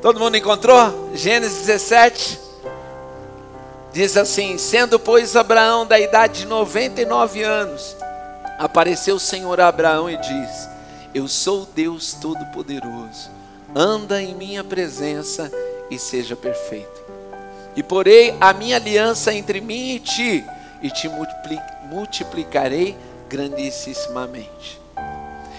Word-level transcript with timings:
Todo 0.00 0.20
mundo 0.20 0.36
encontrou? 0.36 1.10
Gênesis 1.14 1.66
17. 1.66 2.38
Diz 3.92 4.16
assim: 4.16 4.58
Sendo, 4.58 4.98
pois, 4.98 5.34
Abraão 5.36 5.86
da 5.86 5.98
idade 5.98 6.40
de 6.40 6.46
99 6.46 7.42
anos, 7.42 7.96
apareceu 8.58 9.16
o 9.16 9.20
Senhor 9.20 9.60
a 9.60 9.68
Abraão 9.68 10.10
e 10.10 10.16
diz: 10.18 10.68
Eu 11.14 11.26
sou 11.26 11.66
Deus 11.74 12.12
Todo-Poderoso, 12.12 13.30
anda 13.74 14.20
em 14.22 14.34
minha 14.34 14.62
presença 14.62 15.50
e 15.90 15.98
seja 15.98 16.36
perfeito. 16.36 17.04
E 17.74 17.82
porei 17.82 18.34
a 18.40 18.52
minha 18.52 18.76
aliança 18.76 19.32
entre 19.32 19.60
mim 19.60 19.94
e 19.94 20.00
ti, 20.00 20.44
e 20.82 20.90
te 20.90 21.10
multiplicarei 21.88 22.96
grandissimamente. 23.28 24.80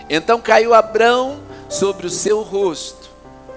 Então 0.10 0.40
caiu 0.40 0.74
Abraão 0.74 1.40
sobre 1.70 2.08
o 2.08 2.10
seu 2.10 2.42
rosto, 2.42 2.97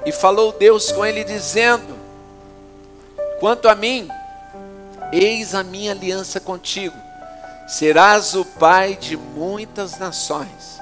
e 0.05 0.13
falou 0.13 0.53
Deus 0.53 0.91
com 0.93 1.05
ele, 1.05 1.25
dizendo: 1.25 1.97
Quanto 3.39 3.69
a 3.69 3.75
mim, 3.75 4.09
eis 5.13 5.55
a 5.55 5.63
minha 5.63 5.93
aliança 5.93 6.41
contigo, 6.41 6.97
serás 7.67 8.35
o 8.35 8.45
pai 8.45 8.97
de 8.97 9.17
muitas 9.17 9.99
nações. 9.99 10.81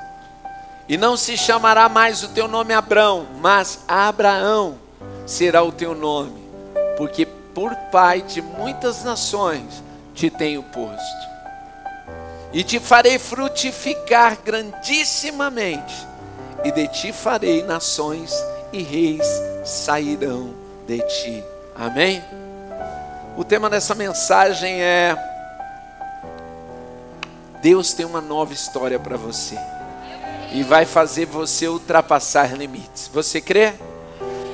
E 0.88 0.96
não 0.96 1.16
se 1.16 1.36
chamará 1.36 1.88
mais 1.88 2.22
o 2.22 2.28
teu 2.28 2.48
nome 2.48 2.72
Abrão, 2.72 3.26
mas 3.40 3.80
Abraão 3.86 4.78
será 5.26 5.62
o 5.62 5.70
teu 5.70 5.94
nome, 5.94 6.42
porque 6.96 7.26
por 7.26 7.74
pai 7.92 8.22
de 8.22 8.40
muitas 8.40 9.04
nações 9.04 9.82
te 10.14 10.30
tenho 10.30 10.62
posto. 10.62 11.28
E 12.52 12.64
te 12.64 12.80
farei 12.80 13.18
frutificar 13.18 14.38
grandissimamente, 14.42 15.94
e 16.64 16.72
de 16.72 16.88
ti 16.88 17.12
farei 17.12 17.62
nações 17.62 18.32
e 18.72 18.82
reis 18.82 19.26
sairão 19.64 20.54
de 20.86 20.98
ti. 20.98 21.44
Amém? 21.76 22.22
O 23.36 23.44
tema 23.44 23.70
dessa 23.70 23.94
mensagem 23.94 24.80
é: 24.80 25.16
Deus 27.62 27.92
tem 27.92 28.04
uma 28.04 28.20
nova 28.20 28.52
história 28.52 28.98
para 28.98 29.16
você 29.16 29.56
e 30.52 30.62
vai 30.62 30.84
fazer 30.84 31.26
você 31.26 31.68
ultrapassar 31.68 32.56
limites. 32.56 33.08
Você 33.12 33.40
crê? 33.40 33.74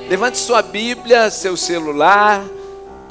Levante 0.09 0.37
sua 0.37 0.61
Bíblia, 0.61 1.31
seu 1.31 1.57
celular, 1.57 2.43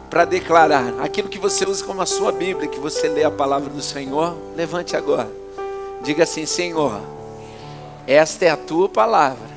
para 0.09 0.25
declarar 0.25 0.95
aquilo 1.03 1.29
que 1.29 1.39
você 1.39 1.65
usa 1.65 1.85
como 1.85 2.01
a 2.03 2.07
sua 2.07 2.31
Bíblia, 2.31 2.69
que 2.69 2.79
você 2.79 3.09
lê 3.09 3.25
a 3.25 3.31
palavra 3.31 3.69
do 3.69 3.83
Senhor. 3.83 4.37
Levante 4.55 4.97
agora. 4.97 5.31
Diga 6.03 6.23
assim: 6.23 6.47
Senhor, 6.47 7.01
esta 8.07 8.45
é 8.45 8.51
a 8.51 8.57
tua 8.57 8.89
palavra 8.89 9.54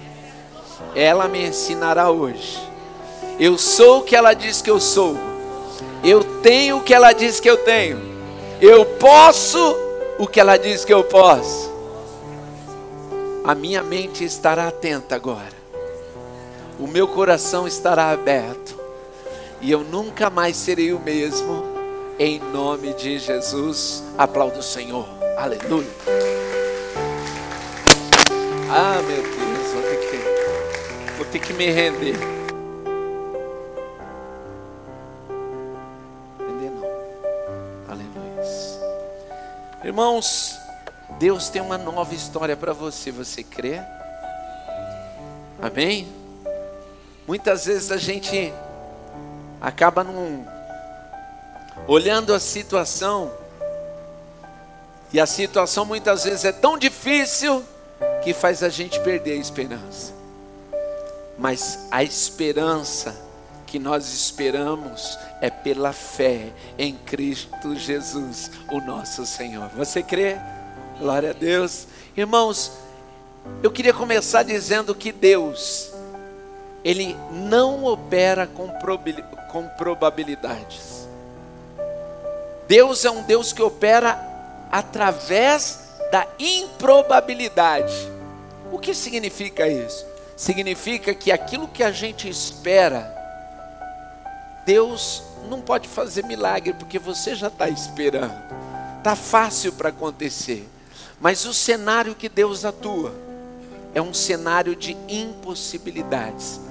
ela 0.95 1.27
me 1.27 1.47
ensinará 1.47 2.09
hoje. 2.09 2.59
Eu 3.39 3.57
sou 3.57 3.99
o 3.99 4.03
que 4.03 4.15
ela 4.15 4.33
diz 4.33 4.61
que 4.61 4.69
eu 4.69 4.79
sou. 4.79 5.15
Eu 6.03 6.23
tenho 6.41 6.77
o 6.77 6.83
que 6.83 6.93
ela 6.93 7.13
diz 7.13 7.39
que 7.39 7.49
eu 7.49 7.57
tenho. 7.57 7.99
Eu 8.59 8.85
posso 8.85 9.59
o 10.17 10.25
que 10.27 10.39
ela 10.39 10.57
diz 10.57 10.83
que 10.83 10.93
eu 10.93 11.03
posso. 11.03 11.71
A 13.43 13.53
minha 13.53 13.83
mente 13.83 14.23
estará 14.23 14.67
atenta 14.67 15.15
agora. 15.15 15.55
O 16.79 16.87
meu 16.87 17.07
coração 17.07 17.67
estará 17.67 18.11
aberto. 18.11 18.77
E 19.61 19.71
eu 19.71 19.81
nunca 19.81 20.29
mais 20.29 20.57
serei 20.57 20.91
o 20.91 20.99
mesmo. 20.99 21.63
Em 22.19 22.39
nome 22.39 22.93
de 22.93 23.19
Jesus. 23.19 24.03
Aplauda 24.17 24.59
o 24.59 24.63
Senhor. 24.63 25.07
Aleluia. 25.37 25.87
Ah, 28.69 29.01
meu 29.07 29.21
Deus 29.21 29.46
ter 31.27 31.39
que 31.39 31.53
me 31.53 31.69
render. 31.69 32.15
Render 36.39 36.71
não. 36.71 37.91
Aleluia. 37.91 38.43
Irmãos, 39.83 40.57
Deus 41.19 41.49
tem 41.49 41.61
uma 41.61 41.77
nova 41.77 42.13
história 42.13 42.55
para 42.55 42.73
você. 42.73 43.11
Você 43.11 43.43
crê? 43.43 43.81
Amém? 45.61 46.07
Muitas 47.27 47.65
vezes 47.65 47.91
a 47.91 47.97
gente 47.97 48.53
acaba 49.59 50.03
num, 50.03 50.45
olhando 51.87 52.33
a 52.33 52.39
situação, 52.39 53.31
e 55.11 55.19
a 55.19 55.25
situação 55.25 55.83
muitas 55.83 56.23
vezes 56.23 56.45
é 56.45 56.51
tão 56.51 56.77
difícil 56.77 57.63
que 58.23 58.33
faz 58.33 58.63
a 58.63 58.69
gente 58.69 58.99
perder 59.01 59.33
a 59.33 59.35
esperança 59.35 60.16
mas 61.37 61.87
a 61.91 62.03
esperança 62.03 63.27
que 63.65 63.77
nós 63.77 64.11
esperamos 64.13 65.17
é 65.41 65.49
pela 65.49 65.91
fé 65.91 66.51
em 66.77 66.95
Cristo 66.95 67.75
Jesus, 67.75 68.49
o 68.71 68.79
nosso 68.79 69.25
Senhor. 69.25 69.67
Você 69.75 70.01
crê? 70.01 70.37
Glória 70.99 71.31
a 71.31 71.33
Deus. 71.33 71.85
Irmãos, 72.15 72.71
eu 73.61 73.69
queria 73.69 73.93
começar 73.93 74.43
dizendo 74.43 74.95
que 74.95 75.11
Deus, 75.11 75.91
Ele 76.83 77.15
não 77.31 77.83
opera 77.85 78.47
com, 78.47 78.69
com 79.51 79.67
probabilidades. 79.69 81.07
Deus 82.67 83.05
é 83.05 83.11
um 83.11 83.21
Deus 83.23 83.53
que 83.53 83.61
opera 83.61 84.19
através 84.71 85.87
da 86.11 86.25
improbabilidade. 86.39 88.11
O 88.71 88.79
que 88.79 88.93
significa 88.93 89.67
isso? 89.67 90.05
Significa 90.37 91.15
que 91.15 91.31
aquilo 91.31 91.67
que 91.67 91.83
a 91.83 91.91
gente 91.91 92.29
espera, 92.29 93.11
Deus 94.65 95.23
não 95.49 95.59
pode 95.59 95.87
fazer 95.87 96.23
milagre, 96.23 96.73
porque 96.73 96.99
você 96.99 97.33
já 97.33 97.47
está 97.47 97.67
esperando, 97.67 98.39
está 98.99 99.15
fácil 99.15 99.73
para 99.73 99.89
acontecer, 99.89 100.69
mas 101.19 101.45
o 101.45 101.53
cenário 101.53 102.13
que 102.13 102.29
Deus 102.29 102.63
atua 102.63 103.15
é 103.95 104.01
um 104.01 104.13
cenário 104.13 104.75
de 104.75 104.95
impossibilidades, 105.09 106.61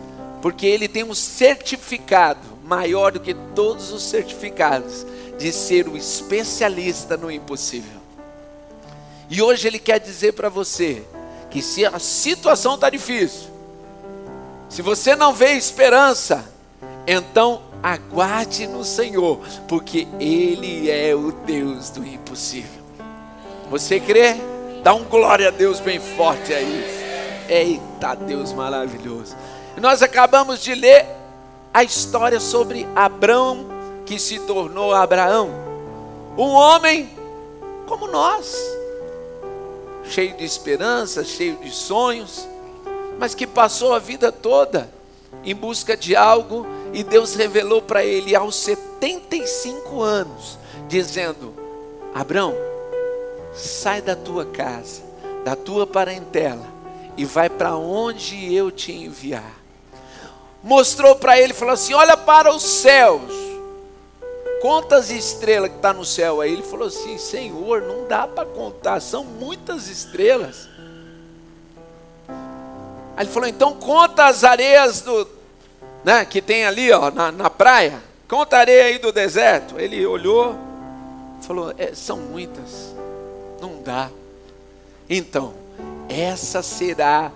porque 0.41 0.65
Ele 0.65 0.87
tem 0.87 1.03
um 1.03 1.15
certificado 1.15 2.57
maior 2.63 3.11
do 3.11 3.19
que 3.19 3.35
todos 3.55 3.91
os 3.91 4.05
certificados 4.05 5.05
de 5.37 5.51
ser 5.53 5.89
o 5.89 5.97
especialista 5.97 7.17
no 7.17 7.31
impossível. 7.31 8.01
E 9.29 9.43
hoje 9.43 9.67
Ele 9.67 9.81
quer 9.81 9.99
dizer 9.99 10.35
para 10.35 10.49
você 10.49 11.03
que 11.51 11.61
se 11.61 11.85
a 11.85 11.99
situação 11.99 12.77
está 12.77 12.89
difícil, 12.91 13.56
se 14.77 14.83
você 14.83 15.17
não 15.17 15.33
vê 15.33 15.53
esperança, 15.53 16.45
então 17.07 17.63
aguarde 17.83 18.67
no 18.67 18.85
Senhor, 18.85 19.41
porque 19.67 20.07
Ele 20.21 20.91
é 20.91 21.15
o 21.15 21.33
Deus 21.33 21.89
do 21.89 22.07
impossível. 22.07 22.83
Você 23.71 23.99
crê? 23.99 24.37
Dá 24.83 24.93
um 24.93 25.05
glória 25.05 25.49
a 25.49 25.51
Deus 25.51 25.81
bem 25.81 25.99
forte 25.99 26.53
aí. 26.53 27.47
Eita 27.49 28.15
Deus 28.17 28.53
maravilhoso. 28.53 29.35
Nós 29.79 30.03
acabamos 30.03 30.61
de 30.61 30.75
ler 30.75 31.07
a 31.73 31.83
história 31.83 32.39
sobre 32.39 32.87
Abraão 32.95 33.65
que 34.05 34.19
se 34.19 34.41
tornou 34.41 34.93
Abraão. 34.93 35.49
Um 36.37 36.51
homem 36.51 37.09
como 37.87 38.09
nós, 38.09 38.55
cheio 40.05 40.37
de 40.37 40.45
esperança, 40.45 41.25
cheio 41.25 41.57
de 41.57 41.71
sonhos 41.71 42.47
mas 43.19 43.35
que 43.35 43.47
passou 43.47 43.93
a 43.95 43.99
vida 43.99 44.31
toda 44.31 44.91
em 45.45 45.55
busca 45.55 45.97
de 45.97 46.15
algo 46.17 46.67
e 46.93 47.03
Deus 47.03 47.35
revelou 47.35 47.83
para 47.83 48.05
ele 48.05 48.35
aos 48.35 48.57
75 48.57 50.03
anos, 50.03 50.59
dizendo: 50.89 51.55
Abraão, 52.15 52.55
sai 53.55 54.01
da 54.01 54.17
tua 54.17 54.45
casa, 54.47 55.03
da 55.45 55.55
tua 55.55 55.87
parentela 55.87 56.77
e 57.17 57.25
vai 57.25 57.49
para 57.49 57.77
onde 57.77 58.55
eu 58.55 58.71
te 58.71 58.93
enviar. 58.93 59.57
Mostrou 60.63 61.15
para 61.17 61.41
ele, 61.41 61.55
falou 61.55 61.75
assim: 61.75 61.95
Olha 61.95 62.17
para 62.17 62.55
os 62.55 62.63
céus, 62.63 63.33
quantas 64.61 65.11
estrelas 65.11 65.71
que 65.71 65.77
está 65.77 65.93
no 65.93 66.05
céu 66.05 66.41
aí? 66.41 66.53
Ele 66.53 66.63
falou 66.63 66.89
assim: 66.89 67.17
Senhor, 67.19 67.83
não 67.83 68.07
dá 68.07 68.27
para 68.27 68.45
contar, 68.45 69.01
são 69.01 69.25
muitas 69.25 69.89
estrelas. 69.89 70.69
Aí 73.17 73.25
ele 73.25 73.33
falou: 73.33 73.49
então 73.49 73.73
conta 73.75 74.27
as 74.27 74.45
areias 74.45 75.01
do, 75.01 75.27
né, 76.05 76.25
que 76.25 76.43
tem 76.43 76.67
ali 76.67 76.93
ó, 76.93 77.11
na, 77.11 77.33
na 77.33 77.51
praia. 77.51 78.01
Conta 78.29 78.57
a 78.57 78.61
areia 78.61 78.85
aí 78.85 78.99
do 78.99 79.11
deserto. 79.11 79.79
Ele 79.79 80.05
olhou, 80.05 80.57
falou: 81.41 81.73
é, 81.79 81.95
são 81.95 82.19
muitas, 82.19 82.95
não 83.61 83.83
dá. 83.83 84.11
Então, 85.09 85.55
essa 86.09 86.63
será 86.63 87.33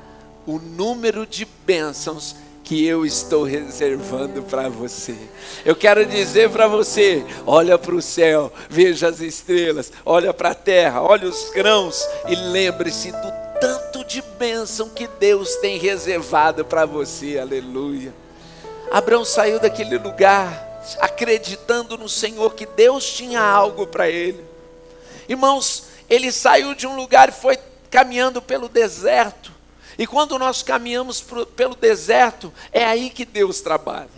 o 0.47 0.59
número 0.59 1.27
de 1.27 1.47
bênçãos 1.65 2.37
que 2.63 2.87
eu 2.87 3.05
estou 3.05 3.43
reservando 3.43 4.43
para 4.43 4.69
você. 4.69 5.17
Eu 5.65 5.75
quero 5.75 6.05
dizer 6.05 6.51
para 6.51 6.69
você: 6.69 7.25
olha 7.47 7.79
para 7.79 7.95
o 7.95 8.03
céu, 8.03 8.53
veja 8.69 9.09
as 9.09 9.21
estrelas, 9.21 9.93
olha 10.05 10.33
para 10.35 10.51
a 10.51 10.55
terra, 10.55 11.03
olha 11.03 11.29
os 11.29 11.51
grãos 11.51 12.07
e 12.29 12.35
lembre-se 12.37 13.11
do 13.11 13.50
tanto 13.61 14.05
de 14.05 14.23
bênção 14.23 14.89
que 14.89 15.07
Deus 15.07 15.57
tem 15.57 15.79
reservado 15.79 16.65
para 16.65 16.87
você, 16.87 17.39
aleluia. 17.39 18.13
Abraão 18.91 19.25
saiu 19.25 19.61
daquele 19.61 19.99
lugar 19.99 20.69
acreditando 20.99 21.99
no 21.99 22.09
Senhor 22.09 22.55
que 22.55 22.67
Deus 22.67 23.13
tinha 23.13 23.41
algo 23.41 23.87
para 23.87 24.09
ele. 24.09 24.45
Irmãos, 25.29 25.85
ele 26.09 26.33
saiu 26.33 26.75
de 26.75 26.87
um 26.87 26.97
lugar 26.97 27.29
e 27.29 27.33
foi 27.33 27.59
caminhando 27.91 28.41
pelo 28.41 28.69
deserto. 28.69 29.53
E 29.99 30.07
quando 30.07 30.39
nós 30.39 30.63
caminhamos 30.63 31.21
pro, 31.21 31.47
pelo 31.47 31.75
deserto, 31.75 32.53
é 32.73 32.85
aí 32.85 33.11
que 33.11 33.25
Deus 33.25 33.61
trabalha. 33.61 34.09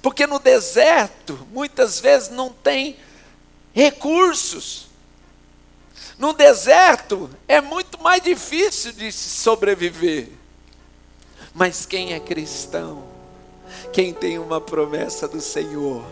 Porque 0.00 0.26
no 0.26 0.38
deserto, 0.38 1.46
muitas 1.52 2.00
vezes 2.00 2.30
não 2.30 2.50
tem 2.50 2.96
recursos. 3.72 4.88
No 6.18 6.32
deserto 6.32 7.28
é 7.46 7.60
muito 7.60 7.83
mais 8.04 8.22
difícil 8.22 8.92
de 8.92 9.10
sobreviver. 9.10 10.28
Mas 11.54 11.86
quem 11.86 12.12
é 12.12 12.20
cristão, 12.20 13.02
quem 13.94 14.12
tem 14.12 14.38
uma 14.38 14.60
promessa 14.60 15.26
do 15.26 15.40
Senhor, 15.40 16.04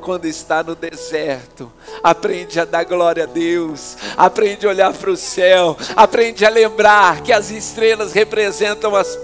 quando 0.00 0.24
está 0.24 0.62
no 0.62 0.74
deserto, 0.74 1.70
aprende 2.02 2.58
a 2.58 2.64
dar 2.64 2.84
glória 2.84 3.24
a 3.24 3.26
Deus, 3.26 3.96
aprende 4.16 4.66
a 4.66 4.70
olhar 4.70 4.92
para 4.92 5.10
o 5.10 5.16
céu, 5.16 5.76
aprende 5.94 6.44
a 6.44 6.48
lembrar 6.48 7.20
que 7.22 7.32
as 7.32 7.50
estrelas 7.50 8.12
representam 8.12 8.96
as, 8.96 9.18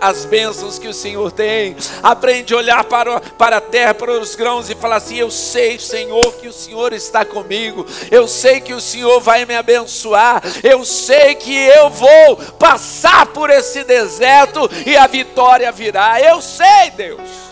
as 0.00 0.24
bênçãos 0.24 0.78
que 0.78 0.86
o 0.86 0.94
Senhor 0.94 1.32
tem, 1.32 1.76
aprende 2.02 2.54
a 2.54 2.58
olhar 2.58 2.84
para, 2.84 3.20
para 3.20 3.56
a 3.56 3.60
terra, 3.60 3.94
para 3.94 4.12
os 4.12 4.34
grãos 4.34 4.68
e 4.68 4.74
falar 4.74 4.96
assim: 4.96 5.16
Eu 5.16 5.30
sei, 5.30 5.78
Senhor, 5.78 6.34
que 6.34 6.48
o 6.48 6.52
Senhor 6.52 6.92
está 6.92 7.24
comigo, 7.24 7.86
eu 8.10 8.28
sei 8.28 8.60
que 8.60 8.74
o 8.74 8.80
Senhor 8.80 9.20
vai 9.20 9.44
me 9.44 9.56
abençoar, 9.56 10.42
eu 10.62 10.84
sei 10.84 11.34
que 11.34 11.54
eu 11.54 11.88
vou 11.90 12.36
passar 12.58 13.26
por 13.26 13.50
esse 13.50 13.82
deserto 13.84 14.68
e 14.86 14.96
a 14.96 15.06
vitória 15.06 15.72
virá, 15.72 16.20
eu 16.20 16.40
sei, 16.42 16.90
Deus. 16.94 17.48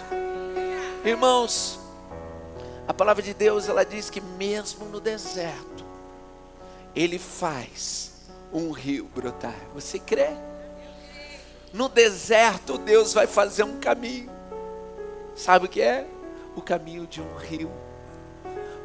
Irmãos, 1.05 1.76
a 2.89 2.95
palavra 2.95 3.23
de 3.23 3.35
Deus, 3.35 3.69
ela 3.69 3.85
diz 3.85 4.09
que 4.11 4.21
mesmo 4.21 4.87
no 4.87 5.01
deserto, 5.01 5.85
ele 6.95 7.19
faz 7.19 8.13
um 8.53 8.71
rio 8.71 9.11
brotar. 9.15 9.57
Você 9.75 9.99
crê? 9.99 10.31
No 11.73 11.89
deserto, 11.89 12.79
Deus 12.79 13.13
vai 13.13 13.27
fazer 13.27 13.65
um 13.65 13.79
caminho. 13.79 14.31
Sabe 15.35 15.67
o 15.67 15.69
que 15.69 15.83
é? 15.83 16.07
O 16.55 16.63
caminho 16.63 17.07
de 17.07 17.21
um 17.21 17.37
rio. 17.37 17.71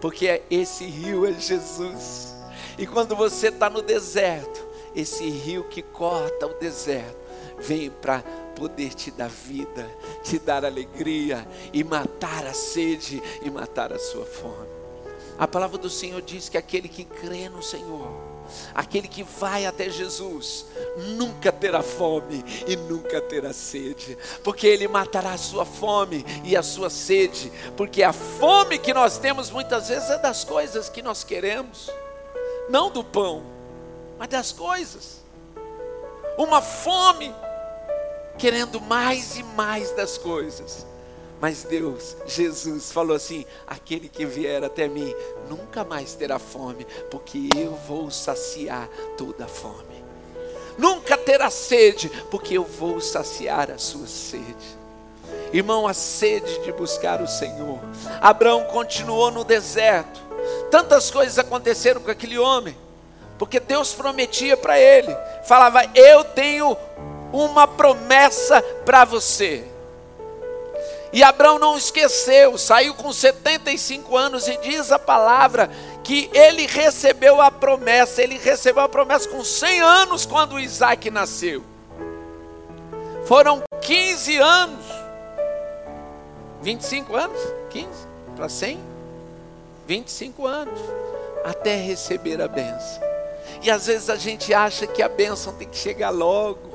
Porque 0.01 0.41
esse 0.49 0.83
rio 0.85 1.25
é 1.25 1.33
Jesus. 1.33 2.35
E 2.77 2.87
quando 2.87 3.15
você 3.15 3.47
está 3.47 3.69
no 3.69 3.81
deserto, 3.81 4.67
esse 4.95 5.29
rio 5.29 5.63
que 5.65 5.81
corta 5.81 6.47
o 6.47 6.55
deserto, 6.55 7.17
vem 7.59 7.89
para 7.89 8.23
poder 8.55 8.93
te 8.93 9.11
dar 9.11 9.29
vida, 9.29 9.89
te 10.23 10.39
dar 10.39 10.63
alegria 10.63 11.47
e 11.73 11.83
matar 11.83 12.45
a 12.45 12.53
sede 12.53 13.21
e 13.41 13.49
matar 13.49 13.91
a 13.91 13.99
sua 13.99 14.25
fome. 14.25 14.69
A 15.37 15.47
palavra 15.47 15.77
do 15.77 15.89
Senhor 15.89 16.21
diz 16.21 16.49
que 16.49 16.57
aquele 16.57 16.87
que 16.87 17.03
crê 17.03 17.49
no 17.49 17.63
Senhor, 17.63 18.07
aquele 18.75 19.07
que 19.07 19.23
vai 19.23 19.65
até 19.65 19.89
Jesus, 19.89 20.65
nunca 21.15 21.51
terá 21.51 21.81
fome 21.81 22.43
e 22.67 22.75
nunca 22.75 23.19
terá 23.21 23.51
sede, 23.51 24.17
porque 24.43 24.67
Ele 24.67 24.87
matará 24.87 25.33
a 25.33 25.37
sua 25.37 25.65
fome 25.65 26.23
e 26.43 26.55
a 26.55 26.61
sua 26.61 26.89
sede, 26.89 27.51
porque 27.75 28.03
a 28.03 28.13
fome 28.13 28.77
que 28.77 28.93
nós 28.93 29.17
temos 29.17 29.49
muitas 29.49 29.87
vezes 29.87 30.09
é 30.09 30.17
das 30.19 30.43
coisas 30.43 30.89
que 30.89 31.01
nós 31.01 31.23
queremos, 31.23 31.89
não 32.69 32.91
do 32.91 33.03
pão, 33.03 33.43
mas 34.19 34.27
das 34.27 34.51
coisas. 34.51 35.21
Uma 36.37 36.61
fome 36.61 37.33
querendo 38.41 38.81
mais 38.81 39.37
e 39.37 39.43
mais 39.43 39.91
das 39.91 40.17
coisas. 40.17 40.83
Mas 41.39 41.63
Deus, 41.63 42.17
Jesus, 42.25 42.91
falou 42.91 43.15
assim: 43.15 43.45
aquele 43.67 44.09
que 44.09 44.25
vier 44.25 44.63
até 44.63 44.87
mim 44.87 45.13
nunca 45.47 45.83
mais 45.83 46.15
terá 46.15 46.39
fome, 46.39 46.85
porque 47.11 47.49
eu 47.55 47.75
vou 47.87 48.09
saciar 48.09 48.89
toda 49.15 49.45
a 49.45 49.47
fome. 49.47 50.01
Nunca 50.75 51.15
terá 51.15 51.51
sede, 51.51 52.09
porque 52.31 52.57
eu 52.57 52.63
vou 52.63 52.99
saciar 52.99 53.69
a 53.69 53.77
sua 53.77 54.07
sede. 54.07 54.81
Irmão, 55.53 55.87
a 55.87 55.93
sede 55.93 56.63
de 56.63 56.71
buscar 56.71 57.21
o 57.21 57.27
Senhor. 57.27 57.79
Abraão 58.19 58.63
continuou 58.63 59.29
no 59.29 59.43
deserto. 59.43 60.19
Tantas 60.71 61.11
coisas 61.11 61.37
aconteceram 61.37 62.01
com 62.01 62.09
aquele 62.09 62.39
homem, 62.39 62.75
porque 63.37 63.59
Deus 63.59 63.93
prometia 63.93 64.57
para 64.57 64.79
ele, 64.79 65.15
falava: 65.43 65.83
Eu 65.93 66.23
tenho 66.23 66.75
uma 67.31 67.67
promessa 67.67 68.61
para 68.85 69.05
você. 69.05 69.65
E 71.13 71.21
Abraão 71.23 71.59
não 71.59 71.77
esqueceu, 71.77 72.57
saiu 72.57 72.93
com 72.93 73.11
75 73.11 74.15
anos 74.15 74.47
e 74.47 74.55
diz 74.57 74.91
a 74.91 74.99
palavra 74.99 75.69
que 76.03 76.29
ele 76.33 76.65
recebeu 76.65 77.41
a 77.41 77.51
promessa, 77.51 78.21
ele 78.21 78.37
recebeu 78.37 78.83
a 78.83 78.89
promessa 78.89 79.27
com 79.27 79.43
100 79.43 79.81
anos 79.81 80.25
quando 80.25 80.59
Isaac 80.59 81.11
nasceu. 81.11 81.63
Foram 83.25 83.61
15 83.81 84.37
anos. 84.37 84.85
25 86.61 87.15
anos? 87.15 87.41
15 87.69 87.87
para 88.35 88.47
100? 88.47 88.79
25 89.87 90.47
anos 90.47 90.79
até 91.43 91.75
receber 91.75 92.41
a 92.41 92.47
benção. 92.47 93.01
E 93.61 93.69
às 93.69 93.87
vezes 93.87 94.09
a 94.09 94.15
gente 94.15 94.53
acha 94.53 94.87
que 94.87 95.01
a 95.01 95.09
bênção 95.09 95.53
tem 95.53 95.67
que 95.67 95.77
chegar 95.77 96.09
logo. 96.09 96.70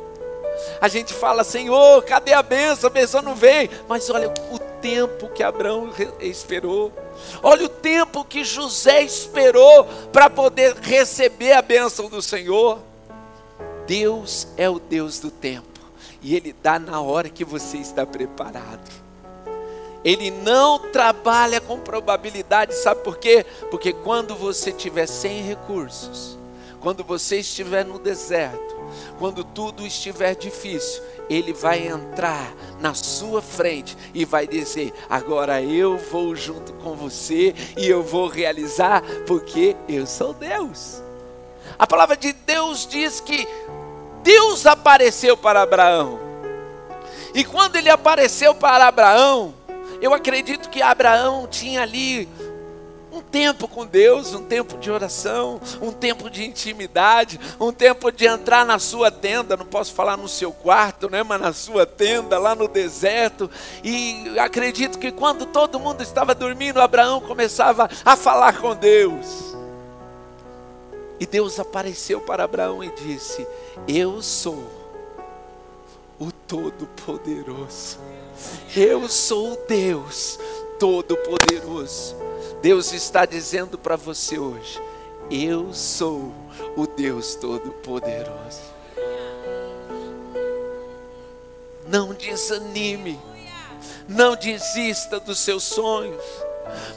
A 0.80 0.88
gente 0.88 1.12
fala, 1.12 1.44
Senhor, 1.44 2.02
cadê 2.04 2.32
a 2.32 2.42
benção? 2.42 2.88
A 2.88 2.92
benção 2.92 3.22
não 3.22 3.34
vem. 3.34 3.70
Mas 3.88 4.08
olha 4.10 4.32
o 4.50 4.58
tempo 4.80 5.28
que 5.28 5.42
Abraão 5.42 5.92
esperou. 6.20 6.92
Olha 7.42 7.66
o 7.66 7.68
tempo 7.68 8.24
que 8.24 8.44
José 8.44 9.02
esperou 9.02 9.84
para 10.12 10.28
poder 10.28 10.76
receber 10.76 11.52
a 11.52 11.62
bênção 11.62 12.08
do 12.08 12.22
Senhor. 12.22 12.78
Deus 13.86 14.48
é 14.56 14.68
o 14.68 14.78
Deus 14.78 15.18
do 15.18 15.30
tempo. 15.30 15.80
E 16.20 16.34
Ele 16.34 16.52
dá 16.52 16.78
na 16.78 17.00
hora 17.00 17.28
que 17.28 17.44
você 17.44 17.78
está 17.78 18.04
preparado. 18.04 19.06
Ele 20.04 20.30
não 20.30 20.78
trabalha 20.78 21.60
com 21.60 21.80
probabilidade, 21.80 22.74
sabe 22.74 23.02
por 23.02 23.18
quê? 23.18 23.44
Porque 23.72 23.92
quando 23.92 24.36
você 24.36 24.70
tiver 24.70 25.06
sem 25.06 25.42
recursos, 25.42 26.38
quando 26.80 27.02
você 27.02 27.38
estiver 27.38 27.84
no 27.84 27.98
deserto, 27.98 28.75
quando 29.18 29.44
tudo 29.44 29.86
estiver 29.86 30.34
difícil, 30.34 31.02
Ele 31.28 31.52
vai 31.52 31.86
entrar 31.88 32.54
na 32.80 32.94
sua 32.94 33.42
frente 33.42 33.96
e 34.14 34.24
vai 34.24 34.46
dizer: 34.46 34.92
Agora 35.08 35.62
eu 35.62 35.96
vou 35.96 36.34
junto 36.34 36.72
com 36.74 36.94
você 36.94 37.54
e 37.76 37.86
eu 37.86 38.02
vou 38.02 38.28
realizar, 38.28 39.02
porque 39.26 39.76
eu 39.88 40.06
sou 40.06 40.32
Deus. 40.32 41.02
A 41.78 41.86
palavra 41.86 42.16
de 42.16 42.32
Deus 42.32 42.86
diz 42.86 43.20
que 43.20 43.46
Deus 44.22 44.66
apareceu 44.66 45.36
para 45.36 45.62
Abraão. 45.62 46.18
E 47.34 47.44
quando 47.44 47.76
ele 47.76 47.90
apareceu 47.90 48.54
para 48.54 48.86
Abraão, 48.86 49.54
eu 50.00 50.14
acredito 50.14 50.70
que 50.70 50.82
Abraão 50.82 51.46
tinha 51.46 51.82
ali 51.82 52.28
um 53.16 53.22
tempo 53.22 53.66
com 53.66 53.86
Deus, 53.86 54.34
um 54.34 54.44
tempo 54.44 54.76
de 54.76 54.90
oração, 54.90 55.58
um 55.80 55.90
tempo 55.90 56.28
de 56.28 56.44
intimidade, 56.44 57.40
um 57.58 57.72
tempo 57.72 58.12
de 58.12 58.26
entrar 58.26 58.66
na 58.66 58.78
sua 58.78 59.10
tenda, 59.10 59.56
não 59.56 59.64
posso 59.64 59.94
falar 59.94 60.18
no 60.18 60.28
seu 60.28 60.52
quarto, 60.52 61.08
né, 61.08 61.22
mas 61.22 61.40
na 61.40 61.52
sua 61.54 61.86
tenda, 61.86 62.38
lá 62.38 62.54
no 62.54 62.68
deserto. 62.68 63.50
E 63.82 64.38
acredito 64.38 64.98
que 64.98 65.10
quando 65.10 65.46
todo 65.46 65.80
mundo 65.80 66.02
estava 66.02 66.34
dormindo, 66.34 66.80
Abraão 66.80 67.20
começava 67.20 67.88
a 68.04 68.16
falar 68.16 68.60
com 68.60 68.76
Deus. 68.76 69.56
E 71.18 71.24
Deus 71.24 71.58
apareceu 71.58 72.20
para 72.20 72.44
Abraão 72.44 72.84
e 72.84 72.90
disse: 72.90 73.46
Eu 73.88 74.20
sou 74.20 74.62
o 76.20 76.30
Todo-Poderoso. 76.30 77.98
Eu 78.76 79.08
sou 79.08 79.58
Deus 79.66 80.38
Todo-Poderoso. 80.78 82.25
Deus 82.60 82.92
está 82.92 83.24
dizendo 83.24 83.78
para 83.78 83.96
você 83.96 84.38
hoje: 84.38 84.80
Eu 85.30 85.72
sou 85.72 86.32
o 86.76 86.86
Deus 86.86 87.34
Todo-Poderoso. 87.34 88.76
Não 91.86 92.12
desanime, 92.14 93.20
não 94.08 94.34
desista 94.34 95.20
dos 95.20 95.38
seus 95.38 95.62
sonhos. 95.62 96.22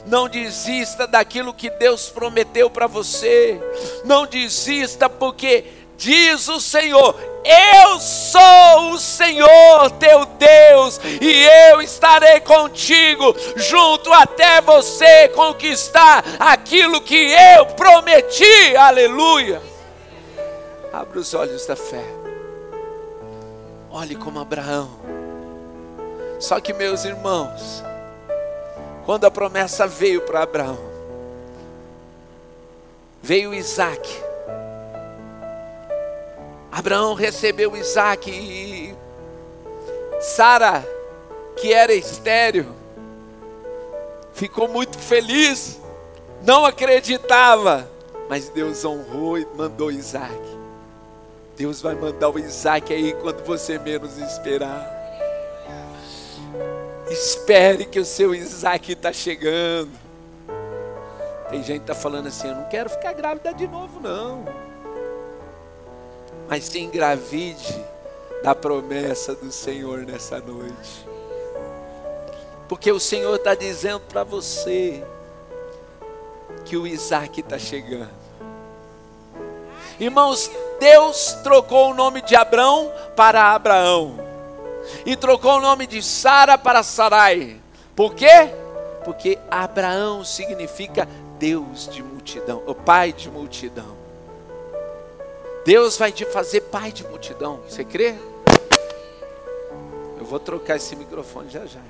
Não 0.04 0.28
desista 0.28 1.06
daquilo 1.06 1.54
que 1.54 1.70
Deus 1.70 2.08
prometeu 2.08 2.68
para 2.68 2.88
você. 2.88 3.60
Não 4.04 4.26
desista, 4.26 5.08
porque 5.08 5.64
diz 6.00 6.48
o 6.48 6.58
Senhor: 6.60 7.14
eu 7.44 8.00
sou 8.00 8.92
o 8.92 8.98
Senhor 8.98 9.90
teu 9.98 10.24
Deus, 10.24 10.98
e 11.20 11.44
eu 11.70 11.82
estarei 11.82 12.40
contigo, 12.40 13.34
junto 13.56 14.12
até 14.12 14.60
você 14.62 15.28
conquistar 15.28 16.24
aquilo 16.38 17.00
que 17.02 17.32
eu 17.56 17.66
prometi. 17.66 18.76
Aleluia. 18.76 19.62
Abra 20.92 21.20
os 21.20 21.34
olhos 21.34 21.66
da 21.66 21.76
fé. 21.76 22.04
Olhe 23.92 24.14
como 24.14 24.38
Abraão 24.38 24.88
Só 26.38 26.60
que, 26.60 26.72
meus 26.72 27.04
irmãos, 27.04 27.82
quando 29.04 29.24
a 29.24 29.30
promessa 29.30 29.86
veio 29.86 30.20
para 30.20 30.42
Abraão, 30.42 30.78
veio 33.20 33.52
Isaac. 33.52 34.29
Abraão 36.70 37.14
recebeu 37.14 37.76
Isaac 37.76 38.30
e 38.30 38.94
Sara, 40.20 40.86
que 41.56 41.72
era 41.72 41.92
estéreo, 41.92 42.74
ficou 44.32 44.68
muito 44.68 44.98
feliz, 44.98 45.80
não 46.42 46.64
acreditava, 46.64 47.90
mas 48.28 48.48
Deus 48.48 48.84
honrou 48.84 49.38
e 49.38 49.46
mandou 49.56 49.90
Isaac. 49.90 50.60
Deus 51.56 51.82
vai 51.82 51.94
mandar 51.94 52.30
o 52.30 52.38
Isaac 52.38 52.92
aí 52.92 53.12
quando 53.14 53.44
você 53.44 53.78
menos 53.78 54.16
esperar. 54.16 54.98
Espere 57.10 57.84
que 57.84 57.98
o 57.98 58.04
seu 58.04 58.34
Isaac 58.34 58.92
está 58.92 59.12
chegando. 59.12 59.90
Tem 61.50 61.62
gente 61.62 61.80
que 61.80 61.90
está 61.90 61.94
falando 61.94 62.28
assim: 62.28 62.48
eu 62.48 62.54
não 62.54 62.68
quero 62.68 62.88
ficar 62.88 63.12
grávida 63.12 63.52
de 63.52 63.66
novo, 63.66 64.00
não. 64.00 64.69
Mas 66.50 66.64
se 66.64 66.80
engravide 66.80 67.84
da 68.42 68.56
promessa 68.56 69.36
do 69.36 69.52
Senhor 69.52 70.00
nessa 70.00 70.40
noite. 70.40 71.06
Porque 72.68 72.90
o 72.90 72.98
Senhor 72.98 73.36
está 73.36 73.54
dizendo 73.54 74.00
para 74.00 74.24
você 74.24 75.04
que 76.64 76.76
o 76.76 76.88
Isaac 76.88 77.40
está 77.40 77.56
chegando. 77.56 78.10
Irmãos, 80.00 80.50
Deus 80.80 81.34
trocou 81.44 81.90
o 81.90 81.94
nome 81.94 82.20
de 82.22 82.34
Abrão 82.34 82.92
para 83.14 83.52
Abraão 83.52 84.18
e 85.06 85.14
trocou 85.14 85.58
o 85.58 85.60
nome 85.60 85.86
de 85.86 86.02
Sara 86.02 86.58
para 86.58 86.82
Sarai. 86.82 87.60
Por 87.94 88.14
quê? 88.14 88.50
Porque 89.04 89.38
Abraão 89.50 90.24
significa 90.24 91.06
Deus 91.38 91.88
de 91.88 92.02
multidão, 92.02 92.62
o 92.66 92.74
pai 92.74 93.12
de 93.12 93.30
multidão. 93.30 93.99
Deus 95.64 95.96
vai 95.96 96.10
te 96.10 96.24
fazer 96.24 96.62
pai 96.62 96.90
de 96.90 97.06
multidão. 97.06 97.60
Você 97.68 97.84
crê? 97.84 98.14
Eu 100.18 100.24
vou 100.24 100.38
trocar 100.38 100.76
esse 100.76 100.96
microfone 100.96 101.50
já 101.50 101.66
já. 101.66 101.80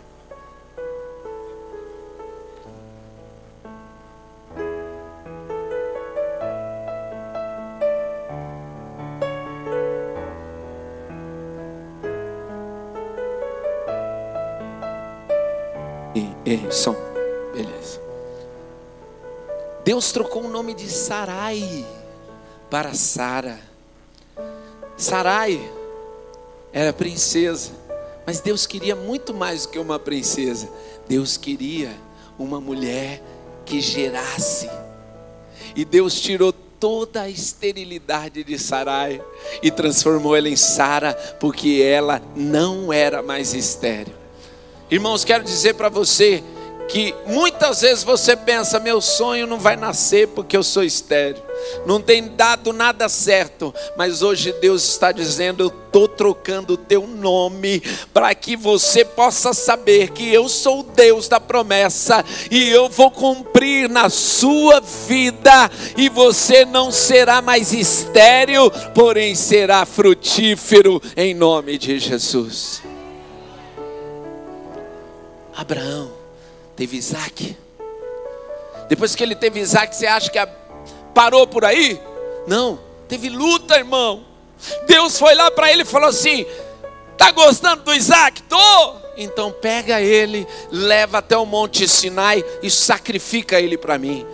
Ei, 16.44 16.68
som. 16.72 16.96
Beleza. 17.52 18.00
Deus 19.84 20.10
trocou 20.10 20.42
o 20.42 20.48
nome 20.48 20.74
de 20.74 20.90
Sarai 20.90 21.86
para 22.70 22.94
Sara. 22.94 23.58
Sarai 24.96 25.60
era 26.72 26.92
princesa, 26.92 27.72
mas 28.26 28.40
Deus 28.40 28.66
queria 28.66 28.94
muito 28.94 29.34
mais 29.34 29.66
do 29.66 29.72
que 29.72 29.78
uma 29.78 29.98
princesa. 29.98 30.68
Deus 31.08 31.36
queria 31.36 31.90
uma 32.38 32.60
mulher 32.60 33.22
que 33.66 33.80
gerasse. 33.80 34.70
E 35.74 35.84
Deus 35.84 36.20
tirou 36.20 36.52
toda 36.52 37.22
a 37.22 37.28
esterilidade 37.28 38.42
de 38.42 38.58
Sarai 38.58 39.22
e 39.62 39.70
transformou 39.70 40.34
ela 40.36 40.48
em 40.48 40.56
Sara, 40.56 41.14
porque 41.38 41.82
ela 41.84 42.22
não 42.34 42.92
era 42.92 43.22
mais 43.22 43.52
estéril. 43.52 44.14
Irmãos, 44.90 45.24
quero 45.24 45.44
dizer 45.44 45.74
para 45.74 45.88
você 45.88 46.42
que 46.90 47.14
muitas 47.24 47.80
vezes 47.80 48.02
você 48.04 48.36
pensa: 48.36 48.80
meu 48.80 49.00
sonho 49.00 49.46
não 49.46 49.58
vai 49.58 49.76
nascer 49.76 50.28
porque 50.28 50.56
eu 50.56 50.62
sou 50.62 50.82
estéreo, 50.82 51.42
não 51.86 52.00
tem 52.00 52.28
dado 52.28 52.72
nada 52.72 53.08
certo, 53.08 53.72
mas 53.96 54.22
hoje 54.22 54.52
Deus 54.60 54.82
está 54.84 55.12
dizendo: 55.12 55.62
eu 55.62 55.68
estou 55.68 56.08
trocando 56.08 56.74
o 56.74 56.76
teu 56.76 57.06
nome 57.06 57.80
para 58.12 58.34
que 58.34 58.56
você 58.56 59.04
possa 59.04 59.54
saber 59.54 60.10
que 60.10 60.32
eu 60.32 60.48
sou 60.48 60.80
o 60.80 60.82
Deus 60.82 61.28
da 61.28 61.40
promessa 61.40 62.24
e 62.50 62.68
eu 62.68 62.88
vou 62.88 63.10
cumprir 63.10 63.88
na 63.88 64.10
sua 64.10 64.80
vida, 64.80 65.70
e 65.96 66.08
você 66.08 66.64
não 66.64 66.90
será 66.90 67.40
mais 67.40 67.72
estéreo, 67.72 68.70
porém 68.94 69.34
será 69.34 69.86
frutífero 69.86 71.00
em 71.16 71.34
nome 71.34 71.78
de 71.78 71.98
Jesus. 71.98 72.82
Abraão 75.54 76.19
teve 76.80 76.96
Isaac. 76.96 77.54
Depois 78.88 79.14
que 79.14 79.22
ele 79.22 79.34
teve 79.34 79.60
Isaac, 79.60 79.94
você 79.94 80.06
acha 80.06 80.30
que 80.30 80.38
parou 81.12 81.46
por 81.46 81.62
aí? 81.62 82.00
Não, 82.46 82.80
teve 83.06 83.28
luta, 83.28 83.76
irmão. 83.76 84.24
Deus 84.86 85.18
foi 85.18 85.34
lá 85.34 85.50
para 85.50 85.70
ele 85.70 85.82
e 85.82 85.84
falou 85.84 86.08
assim: 86.08 86.46
Tá 87.18 87.32
gostando 87.32 87.82
do 87.82 87.92
Isaac? 87.92 88.42
Tô. 88.44 88.94
Então 89.18 89.52
pega 89.52 90.00
ele, 90.00 90.46
leva 90.72 91.18
até 91.18 91.36
o 91.36 91.44
Monte 91.44 91.86
Sinai 91.86 92.42
e 92.62 92.70
sacrifica 92.70 93.60
ele 93.60 93.76
para 93.76 93.98
mim. 93.98 94.26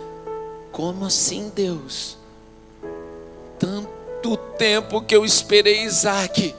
Como 0.71 1.05
assim, 1.05 1.51
Deus? 1.53 2.17
Tanto 3.59 4.37
tempo 4.57 5.01
que 5.01 5.13
eu 5.13 5.25
esperei 5.25 5.81
Isaac 5.81 6.55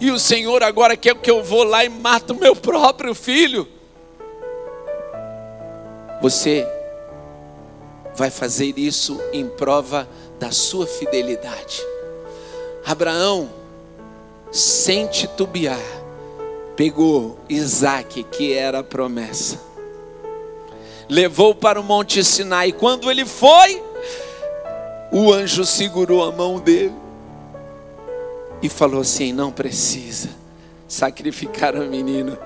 e 0.00 0.10
o 0.10 0.18
Senhor 0.18 0.62
agora 0.62 0.96
quer 0.96 1.14
que 1.16 1.30
eu 1.30 1.42
vou 1.42 1.64
lá 1.64 1.84
e 1.84 1.90
mato 1.90 2.34
meu 2.34 2.56
próprio 2.56 3.14
filho. 3.14 3.68
Você 6.20 6.66
vai 8.14 8.30
fazer 8.30 8.76
isso 8.76 9.20
em 9.32 9.46
prova 9.46 10.08
da 10.38 10.50
sua 10.50 10.86
fidelidade. 10.86 11.82
Abraão, 12.84 13.48
sem 14.50 15.06
titubear, 15.06 15.78
pegou 16.74 17.38
Isaac, 17.48 18.22
que 18.24 18.52
era 18.52 18.80
a 18.80 18.84
promessa, 18.84 19.60
levou 21.08 21.54
para 21.54 21.80
o 21.80 21.84
Monte 21.84 22.24
Sinai. 22.24 22.72
Quando 22.72 23.10
ele 23.10 23.24
foi, 23.24 23.82
o 25.12 25.32
anjo 25.32 25.64
segurou 25.64 26.24
a 26.24 26.32
mão 26.32 26.58
dele 26.58 26.94
e 28.62 28.68
falou 28.68 29.00
assim: 29.00 29.32
não 29.32 29.52
precisa 29.52 30.30
sacrificar 30.88 31.76
o 31.76 31.86
menino. 31.86 32.36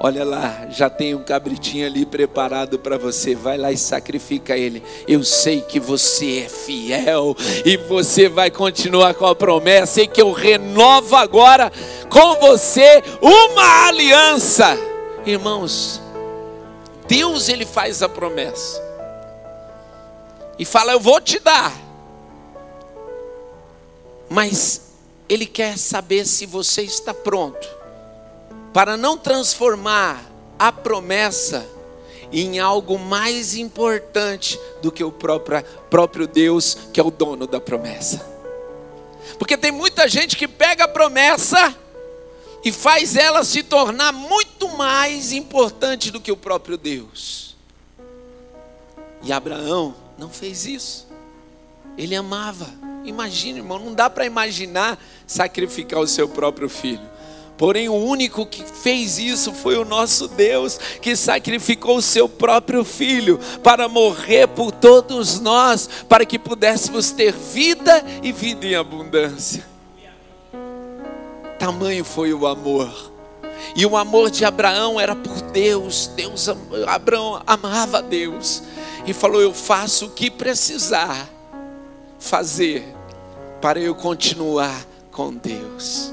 Olha 0.00 0.24
lá, 0.24 0.66
já 0.70 0.90
tem 0.90 1.14
um 1.14 1.22
cabritinho 1.22 1.86
ali 1.86 2.04
preparado 2.04 2.78
para 2.78 2.98
você. 2.98 3.34
Vai 3.34 3.56
lá 3.56 3.72
e 3.72 3.76
sacrifica 3.76 4.56
ele. 4.56 4.82
Eu 5.06 5.22
sei 5.24 5.60
que 5.60 5.78
você 5.78 6.44
é 6.44 6.48
fiel 6.48 7.36
e 7.64 7.76
você 7.76 8.28
vai 8.28 8.50
continuar 8.50 9.14
com 9.14 9.26
a 9.26 9.34
promessa 9.34 10.02
e 10.02 10.08
que 10.08 10.20
eu 10.20 10.32
renovo 10.32 11.16
agora 11.16 11.72
com 12.10 12.34
você 12.36 13.02
uma 13.22 13.86
aliança. 13.86 14.76
Irmãos, 15.24 16.02
Deus 17.06 17.48
ele 17.48 17.64
faz 17.64 18.02
a 18.02 18.08
promessa. 18.08 18.82
E 20.58 20.64
fala: 20.64 20.92
"Eu 20.92 21.00
vou 21.00 21.20
te 21.20 21.38
dar". 21.38 21.72
Mas 24.28 24.82
ele 25.28 25.46
quer 25.46 25.78
saber 25.78 26.26
se 26.26 26.44
você 26.44 26.82
está 26.82 27.14
pronto 27.14 27.83
para 28.74 28.96
não 28.96 29.16
transformar 29.16 30.20
a 30.58 30.72
promessa 30.72 31.64
em 32.32 32.58
algo 32.58 32.98
mais 32.98 33.54
importante 33.54 34.58
do 34.82 34.90
que 34.90 35.04
o 35.04 35.12
próprio, 35.12 35.64
próprio 35.88 36.26
Deus, 36.26 36.76
que 36.92 36.98
é 36.98 37.02
o 37.02 37.10
dono 37.12 37.46
da 37.46 37.60
promessa. 37.60 38.28
Porque 39.38 39.56
tem 39.56 39.70
muita 39.70 40.08
gente 40.08 40.36
que 40.36 40.48
pega 40.48 40.84
a 40.84 40.88
promessa 40.88 41.72
e 42.64 42.72
faz 42.72 43.14
ela 43.14 43.44
se 43.44 43.62
tornar 43.62 44.12
muito 44.12 44.68
mais 44.70 45.30
importante 45.30 46.10
do 46.10 46.20
que 46.20 46.32
o 46.32 46.36
próprio 46.36 46.76
Deus. 46.76 47.54
E 49.22 49.32
Abraão 49.32 49.94
não 50.18 50.28
fez 50.28 50.66
isso. 50.66 51.06
Ele 51.96 52.16
amava. 52.16 52.68
Imagina, 53.04 53.58
irmão, 53.58 53.78
não 53.78 53.94
dá 53.94 54.10
para 54.10 54.26
imaginar 54.26 54.98
sacrificar 55.28 56.00
o 56.00 56.08
seu 56.08 56.28
próprio 56.28 56.68
filho. 56.68 57.13
Porém, 57.56 57.88
o 57.88 57.94
único 57.94 58.44
que 58.44 58.64
fez 58.64 59.18
isso 59.18 59.52
foi 59.52 59.76
o 59.76 59.84
nosso 59.84 60.26
Deus, 60.26 60.78
que 61.00 61.14
sacrificou 61.14 61.98
o 61.98 62.02
seu 62.02 62.28
próprio 62.28 62.84
filho 62.84 63.38
para 63.62 63.88
morrer 63.88 64.48
por 64.48 64.72
todos 64.72 65.38
nós, 65.38 65.88
para 66.08 66.26
que 66.26 66.38
pudéssemos 66.38 67.12
ter 67.12 67.32
vida 67.32 68.04
e 68.22 68.32
vida 68.32 68.66
em 68.66 68.74
abundância. 68.74 69.64
Tamanho 71.58 72.04
foi 72.04 72.34
o 72.34 72.46
amor. 72.46 73.12
E 73.76 73.86
o 73.86 73.96
amor 73.96 74.30
de 74.30 74.44
Abraão 74.44 75.00
era 75.00 75.14
por 75.14 75.40
Deus. 75.40 76.08
Deus 76.08 76.48
Abraão 76.86 77.40
amava 77.46 78.02
Deus 78.02 78.62
e 79.06 79.12
falou: 79.12 79.40
"Eu 79.40 79.54
faço 79.54 80.06
o 80.06 80.10
que 80.10 80.30
precisar 80.30 81.28
fazer 82.18 82.84
para 83.60 83.78
eu 83.78 83.94
continuar 83.94 84.84
com 85.10 85.32
Deus". 85.32 86.12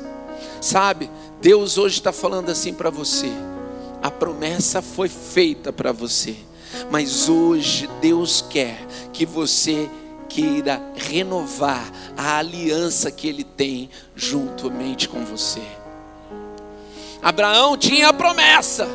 Sabe? 0.62 1.10
Deus 1.42 1.80
hoje 1.80 1.96
está 1.96 2.12
falando 2.12 2.50
assim 2.50 2.74
para 2.74 2.92
você. 2.92 3.32
A 4.02 4.12
promessa 4.12 4.82
foi 4.82 5.10
feita 5.10 5.74
para 5.74 5.92
você, 5.92 6.36
mas 6.90 7.28
hoje 7.28 7.90
Deus 8.00 8.46
quer 8.48 8.86
que 9.12 9.26
você 9.26 9.90
queira 10.30 10.82
renovar 10.96 11.92
a 12.16 12.38
aliança 12.38 13.12
que 13.12 13.28
Ele 13.28 13.44
tem 13.44 13.90
juntamente 14.16 15.10
com 15.10 15.26
você. 15.26 15.62
Abraão 17.22 17.78
tinha 17.78 18.10
a 18.10 18.14
promessa, 18.14 18.88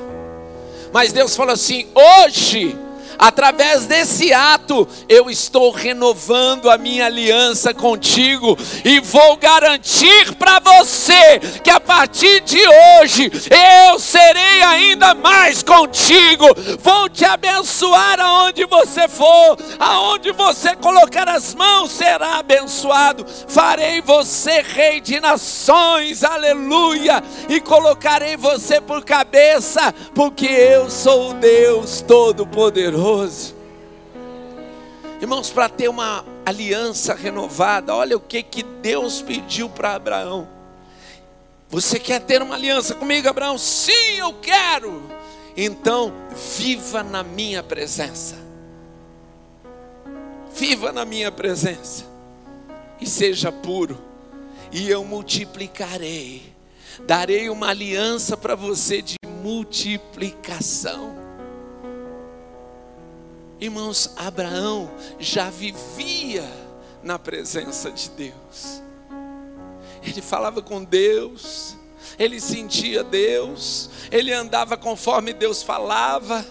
mas 0.92 1.12
Deus 1.12 1.36
falou 1.36 1.52
assim: 1.52 1.88
hoje 1.94 2.76
Através 3.18 3.86
desse 3.86 4.32
ato, 4.32 4.86
eu 5.08 5.30
estou 5.30 5.70
renovando 5.70 6.70
a 6.70 6.76
minha 6.76 7.06
aliança 7.06 7.72
contigo 7.72 8.56
e 8.84 9.00
vou 9.00 9.36
garantir 9.36 10.34
para 10.34 10.58
você 10.60 11.38
que 11.62 11.70
a 11.70 11.80
partir 11.80 12.40
de 12.42 12.60
hoje 13.00 13.30
eu 13.88 13.98
serei 13.98 14.62
ainda 14.62 15.14
mais 15.14 15.62
contigo. 15.62 16.46
Vou 16.80 17.08
te 17.08 17.24
abençoar 17.24 18.20
aonde 18.20 18.64
você 18.66 19.08
for, 19.08 19.56
aonde 19.78 20.32
você 20.32 20.76
colocar 20.76 21.28
as 21.28 21.54
mãos 21.54 21.92
será 21.92 22.38
abençoado. 22.38 23.24
Farei 23.48 24.00
você 24.02 24.62
rei 24.62 25.00
de 25.00 25.20
nações, 25.20 26.22
aleluia, 26.22 27.22
e 27.48 27.60
colocarei 27.60 28.36
você 28.36 28.80
por 28.80 29.04
cabeça, 29.04 29.94
porque 30.14 30.46
eu 30.46 30.90
sou 30.90 31.30
o 31.30 31.34
Deus 31.34 32.02
Todo-Poderoso 32.02 33.05
poderoso. 33.06 33.54
Irmãos, 35.20 35.50
para 35.50 35.68
ter 35.68 35.88
uma 35.88 36.24
aliança 36.44 37.14
renovada, 37.14 37.94
olha 37.94 38.16
o 38.16 38.20
que, 38.20 38.42
que 38.42 38.62
Deus 38.62 39.22
pediu 39.22 39.68
para 39.68 39.94
Abraão. 39.94 40.48
Você 41.68 41.98
quer 41.98 42.20
ter 42.20 42.42
uma 42.42 42.54
aliança 42.54 42.94
comigo, 42.94 43.28
Abraão? 43.28 43.56
Sim, 43.56 44.16
eu 44.18 44.32
quero. 44.34 45.02
Então, 45.56 46.12
viva 46.58 47.02
na 47.02 47.22
minha 47.22 47.62
presença. 47.62 48.36
Viva 50.54 50.92
na 50.92 51.04
minha 51.04 51.32
presença. 51.32 52.04
E 53.00 53.06
seja 53.06 53.50
puro. 53.50 53.98
E 54.70 54.88
eu 54.88 55.04
multiplicarei. 55.04 56.54
Darei 57.06 57.48
uma 57.48 57.68
aliança 57.68 58.36
para 58.36 58.54
você 58.54 59.00
de 59.00 59.16
multiplicação. 59.42 61.25
Irmãos, 63.60 64.12
Abraão 64.16 64.90
já 65.18 65.48
vivia 65.48 66.44
na 67.02 67.18
presença 67.18 67.90
de 67.90 68.10
Deus. 68.10 68.82
Ele 70.02 70.20
falava 70.20 70.60
com 70.60 70.84
Deus, 70.84 71.76
ele 72.18 72.40
sentia 72.40 73.02
Deus, 73.02 73.90
ele 74.10 74.32
andava 74.32 74.76
conforme 74.76 75.32
Deus 75.32 75.62
falava, 75.62 76.44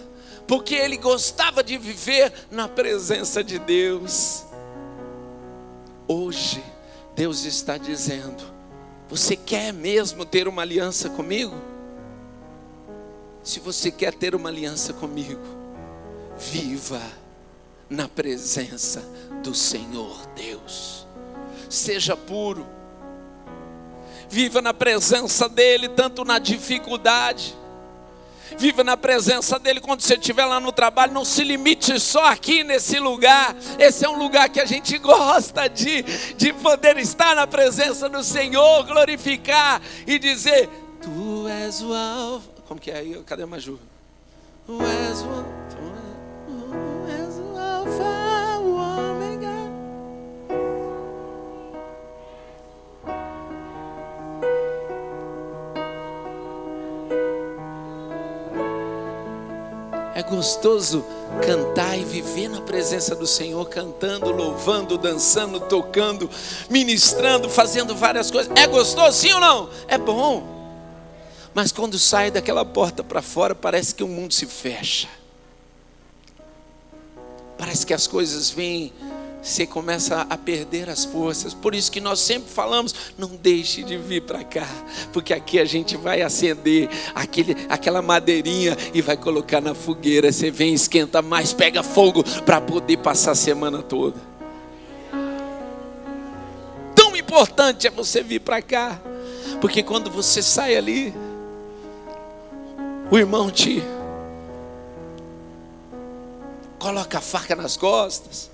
porque 0.46 0.74
ele 0.74 0.96
gostava 0.96 1.62
de 1.62 1.78
viver 1.78 2.32
na 2.50 2.68
presença 2.68 3.42
de 3.42 3.58
Deus. 3.58 4.44
Hoje, 6.08 6.62
Deus 7.14 7.44
está 7.44 7.78
dizendo: 7.78 8.44
Você 9.08 9.36
quer 9.36 9.72
mesmo 9.72 10.24
ter 10.24 10.46
uma 10.48 10.62
aliança 10.62 11.08
comigo? 11.08 11.54
Se 13.42 13.60
você 13.60 13.92
quer 13.92 14.12
ter 14.12 14.34
uma 14.34 14.48
aliança 14.48 14.92
comigo, 14.92 15.65
Viva 16.38 17.00
na 17.88 18.08
presença 18.08 19.02
do 19.42 19.54
Senhor 19.54 20.26
Deus. 20.34 21.06
Seja 21.68 22.16
puro. 22.16 22.66
Viva 24.28 24.60
na 24.60 24.74
presença 24.74 25.48
dEle, 25.48 25.88
tanto 25.88 26.24
na 26.24 26.38
dificuldade. 26.38 27.56
Viva 28.58 28.84
na 28.84 28.96
presença 28.96 29.58
dEle 29.58 29.80
quando 29.80 30.00
você 30.00 30.14
estiver 30.14 30.44
lá 30.44 30.60
no 30.60 30.72
trabalho. 30.72 31.12
Não 31.12 31.24
se 31.24 31.42
limite 31.42 31.98
só 31.98 32.26
aqui 32.26 32.62
nesse 32.62 32.98
lugar. 32.98 33.56
Esse 33.78 34.04
é 34.04 34.08
um 34.08 34.18
lugar 34.18 34.48
que 34.48 34.60
a 34.60 34.64
gente 34.64 34.98
gosta 34.98 35.68
de, 35.68 36.02
de 36.34 36.52
poder 36.52 36.96
estar 36.98 37.34
na 37.34 37.46
presença 37.46 38.08
do 38.08 38.22
Senhor, 38.22 38.84
glorificar 38.84 39.80
e 40.06 40.18
dizer: 40.18 40.68
Tu 41.00 41.48
és 41.48 41.82
o 41.82 41.92
Alfa. 41.92 42.50
Como 42.68 42.80
que 42.80 42.90
é 42.90 42.98
aí? 42.98 43.22
Cadê 43.24 43.42
a 43.44 43.46
Maju? 43.46 43.78
Tu 44.66 44.82
és 44.82 45.22
o 45.22 45.24
é 45.24 45.55
gostoso 60.46 61.04
cantar 61.44 61.98
e 61.98 62.04
viver 62.04 62.48
na 62.48 62.60
presença 62.60 63.16
do 63.16 63.26
Senhor, 63.26 63.68
cantando, 63.68 64.30
louvando, 64.30 64.96
dançando, 64.96 65.58
tocando, 65.58 66.30
ministrando, 66.70 67.50
fazendo 67.50 67.96
várias 67.96 68.30
coisas. 68.30 68.52
É 68.56 68.64
gostoso, 68.68 69.18
sim 69.18 69.32
ou 69.32 69.40
não? 69.40 69.68
É 69.88 69.98
bom. 69.98 70.46
Mas 71.52 71.72
quando 71.72 71.98
sai 71.98 72.30
daquela 72.30 72.64
porta 72.64 73.02
para 73.02 73.20
fora, 73.20 73.56
parece 73.56 73.92
que 73.92 74.04
o 74.04 74.08
mundo 74.08 74.32
se 74.32 74.46
fecha. 74.46 75.08
Parece 77.58 77.84
que 77.84 77.92
as 77.92 78.06
coisas 78.06 78.48
vêm, 78.48 78.92
você 79.46 79.64
começa 79.64 80.26
a 80.28 80.36
perder 80.36 80.90
as 80.90 81.04
forças. 81.04 81.54
Por 81.54 81.74
isso 81.74 81.90
que 81.90 82.00
nós 82.00 82.18
sempre 82.18 82.50
falamos: 82.50 82.94
não 83.16 83.28
deixe 83.28 83.82
de 83.84 83.96
vir 83.96 84.22
para 84.22 84.42
cá, 84.42 84.66
porque 85.12 85.32
aqui 85.32 85.58
a 85.58 85.64
gente 85.64 85.96
vai 85.96 86.22
acender 86.22 86.88
aquele, 87.14 87.56
aquela 87.68 88.02
madeirinha 88.02 88.76
e 88.92 89.00
vai 89.00 89.16
colocar 89.16 89.60
na 89.60 89.74
fogueira. 89.74 90.32
Você 90.32 90.50
vem, 90.50 90.74
esquenta 90.74 91.22
mais, 91.22 91.52
pega 91.52 91.82
fogo 91.82 92.24
para 92.42 92.60
poder 92.60 92.96
passar 92.98 93.32
a 93.32 93.36
semana 93.36 93.82
toda. 93.82 94.20
Tão 96.94 97.16
importante 97.16 97.86
é 97.86 97.90
você 97.90 98.22
vir 98.22 98.40
para 98.40 98.60
cá, 98.60 99.00
porque 99.60 99.82
quando 99.82 100.10
você 100.10 100.42
sai 100.42 100.76
ali, 100.76 101.14
o 103.10 103.16
irmão 103.16 103.48
te 103.48 103.80
coloca 106.80 107.18
a 107.18 107.20
faca 107.20 107.54
nas 107.54 107.76
costas, 107.76 108.50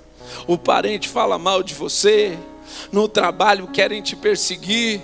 o 0.47 0.59
parente 0.59 1.09
fala 1.09 1.39
mal 1.39 1.63
de 1.63 1.75
você, 1.75 2.39
no 2.91 3.09
trabalho 3.09 3.69
querem 3.69 4.03
te 4.03 4.17
perseguir, 4.17 5.01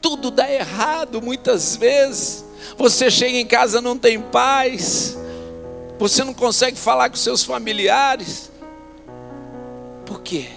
tudo 0.00 0.30
dá 0.30 0.50
errado 0.50 1.20
muitas 1.20 1.76
vezes. 1.76 2.44
Você 2.76 3.10
chega 3.10 3.36
em 3.36 3.46
casa 3.46 3.80
não 3.80 3.98
tem 3.98 4.20
paz, 4.20 5.16
você 5.98 6.24
não 6.24 6.34
consegue 6.34 6.78
falar 6.78 7.10
com 7.10 7.16
seus 7.16 7.44
familiares. 7.44 8.50
Por 10.06 10.22
quê? 10.22 10.48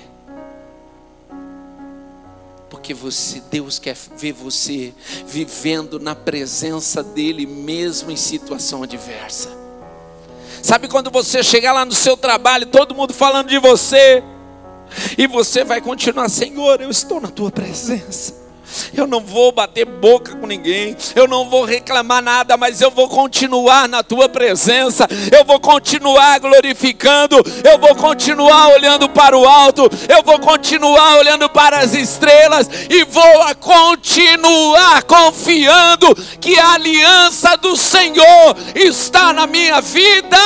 Porque 2.70 2.94
você, 2.94 3.42
Deus 3.52 3.78
quer 3.78 3.98
ver 4.18 4.32
você 4.32 4.94
vivendo 5.28 6.00
na 6.00 6.16
presença 6.16 7.04
dele 7.04 7.46
mesmo 7.46 8.12
em 8.12 8.16
situação 8.16 8.84
adversa. 8.84 9.61
Sabe 10.62 10.88
quando 10.88 11.10
você 11.10 11.44
chegar 11.44 11.74
lá 11.74 11.86
no 11.86 11.94
seu 11.94 12.16
trabalho, 12.16 12.66
todo 12.66 12.96
mundo 12.96 13.14
falando 13.14 13.50
de 13.50 13.60
você, 13.60 14.24
e 15.18 15.28
você 15.28 15.64
vai 15.64 15.82
continuar, 15.82 16.30
Senhor, 16.30 16.82
eu 16.82 16.90
estou 16.90 17.20
na 17.20 17.30
tua 17.30 17.52
presença. 17.52 18.41
Eu 18.96 19.08
não 19.08 19.22
vou 19.22 19.52
bater 19.52 19.86
boca 19.86 20.36
com 20.36 20.48
ninguém, 20.48 20.96
eu 21.16 21.28
não 21.28 21.50
vou 21.50 21.66
reclamar 21.66 22.22
nada, 22.22 22.58
mas 22.58 22.82
eu 22.82 22.92
vou 22.92 23.08
continuar 23.08 23.88
na 23.88 24.04
tua 24.04 24.30
presença, 24.30 25.08
eu 25.32 25.46
vou 25.46 25.60
continuar 25.60 26.40
glorificando, 26.40 27.38
eu 27.64 27.80
vou 27.80 27.96
continuar 27.96 28.70
olhando 28.70 29.10
para 29.10 29.38
o 29.38 29.48
alto, 29.48 29.90
eu 30.08 30.24
vou 30.24 30.40
continuar 30.40 31.18
olhando 31.18 31.50
para 31.50 31.80
as 31.80 31.94
estrelas 31.94 32.70
e 32.90 33.04
vou 33.04 33.56
continuar 33.60 35.04
confiando 35.04 36.16
que 36.40 36.58
a 36.60 36.74
aliança 36.74 37.56
do 37.58 37.76
Senhor 37.76 38.56
está 38.76 39.34
na 39.34 39.48
minha 39.48 39.82
vida. 39.82 40.38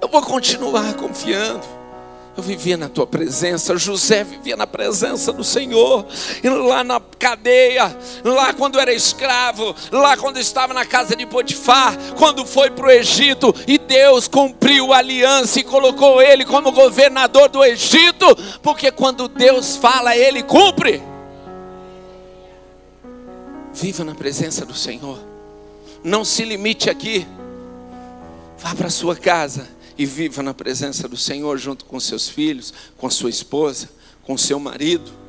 Eu 0.00 0.08
vou 0.08 0.22
continuar 0.22 0.94
confiando. 0.94 1.73
Eu 2.36 2.42
vivia 2.42 2.76
na 2.76 2.88
tua 2.88 3.06
presença, 3.06 3.76
José 3.76 4.24
vivia 4.24 4.56
na 4.56 4.66
presença 4.66 5.32
do 5.32 5.44
Senhor, 5.44 6.04
e 6.42 6.48
lá 6.48 6.82
na 6.82 7.00
cadeia, 7.16 7.96
lá 8.24 8.52
quando 8.52 8.80
era 8.80 8.92
escravo, 8.92 9.74
lá 9.92 10.16
quando 10.16 10.38
estava 10.38 10.74
na 10.74 10.84
casa 10.84 11.14
de 11.14 11.26
Potifar, 11.26 11.96
quando 12.18 12.44
foi 12.44 12.70
para 12.70 12.86
o 12.86 12.90
Egito, 12.90 13.54
e 13.68 13.78
Deus 13.78 14.26
cumpriu 14.26 14.92
a 14.92 14.98
aliança 14.98 15.60
e 15.60 15.64
colocou 15.64 16.20
ele 16.20 16.44
como 16.44 16.72
governador 16.72 17.48
do 17.48 17.64
Egito, 17.64 18.26
porque 18.60 18.90
quando 18.90 19.28
Deus 19.28 19.76
fala, 19.76 20.16
ele 20.16 20.42
cumpre. 20.42 21.00
Viva 23.72 24.02
na 24.02 24.14
presença 24.14 24.66
do 24.66 24.74
Senhor, 24.74 25.20
não 26.02 26.24
se 26.24 26.44
limite 26.44 26.90
aqui, 26.90 27.24
vá 28.58 28.74
para 28.74 28.88
a 28.88 28.90
sua 28.90 29.14
casa 29.14 29.73
e 29.96 30.06
viva 30.06 30.42
na 30.42 30.54
presença 30.54 31.08
do 31.08 31.16
Senhor 31.16 31.56
junto 31.58 31.84
com 31.84 31.98
seus 32.00 32.28
filhos, 32.28 32.72
com 32.96 33.08
sua 33.10 33.30
esposa, 33.30 33.88
com 34.22 34.36
seu 34.36 34.58
marido. 34.58 35.24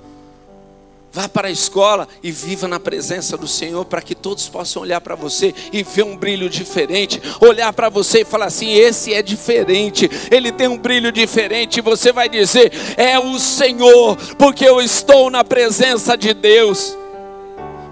Vá 1.15 1.29
para 1.29 1.47
a 1.47 1.51
escola 1.51 2.09
e 2.21 2.29
viva 2.29 2.67
na 2.67 2.77
presença 2.77 3.37
do 3.37 3.47
Senhor 3.47 3.85
para 3.85 4.01
que 4.01 4.13
todos 4.13 4.49
possam 4.49 4.81
olhar 4.81 4.99
para 4.99 5.15
você 5.15 5.55
e 5.71 5.81
ver 5.81 6.03
um 6.03 6.17
brilho 6.17 6.49
diferente. 6.49 7.21
Olhar 7.39 7.71
para 7.71 7.87
você 7.87 8.19
e 8.19 8.25
falar 8.25 8.47
assim: 8.47 8.73
esse 8.73 9.13
é 9.13 9.21
diferente, 9.21 10.09
ele 10.29 10.51
tem 10.51 10.67
um 10.67 10.77
brilho 10.77 11.13
diferente. 11.13 11.77
E 11.77 11.81
você 11.81 12.11
vai 12.11 12.27
dizer: 12.27 12.69
é 12.97 13.17
o 13.17 13.39
Senhor, 13.39 14.17
porque 14.37 14.65
eu 14.65 14.81
estou 14.81 15.29
na 15.29 15.41
presença 15.41 16.17
de 16.17 16.33
Deus. 16.33 16.97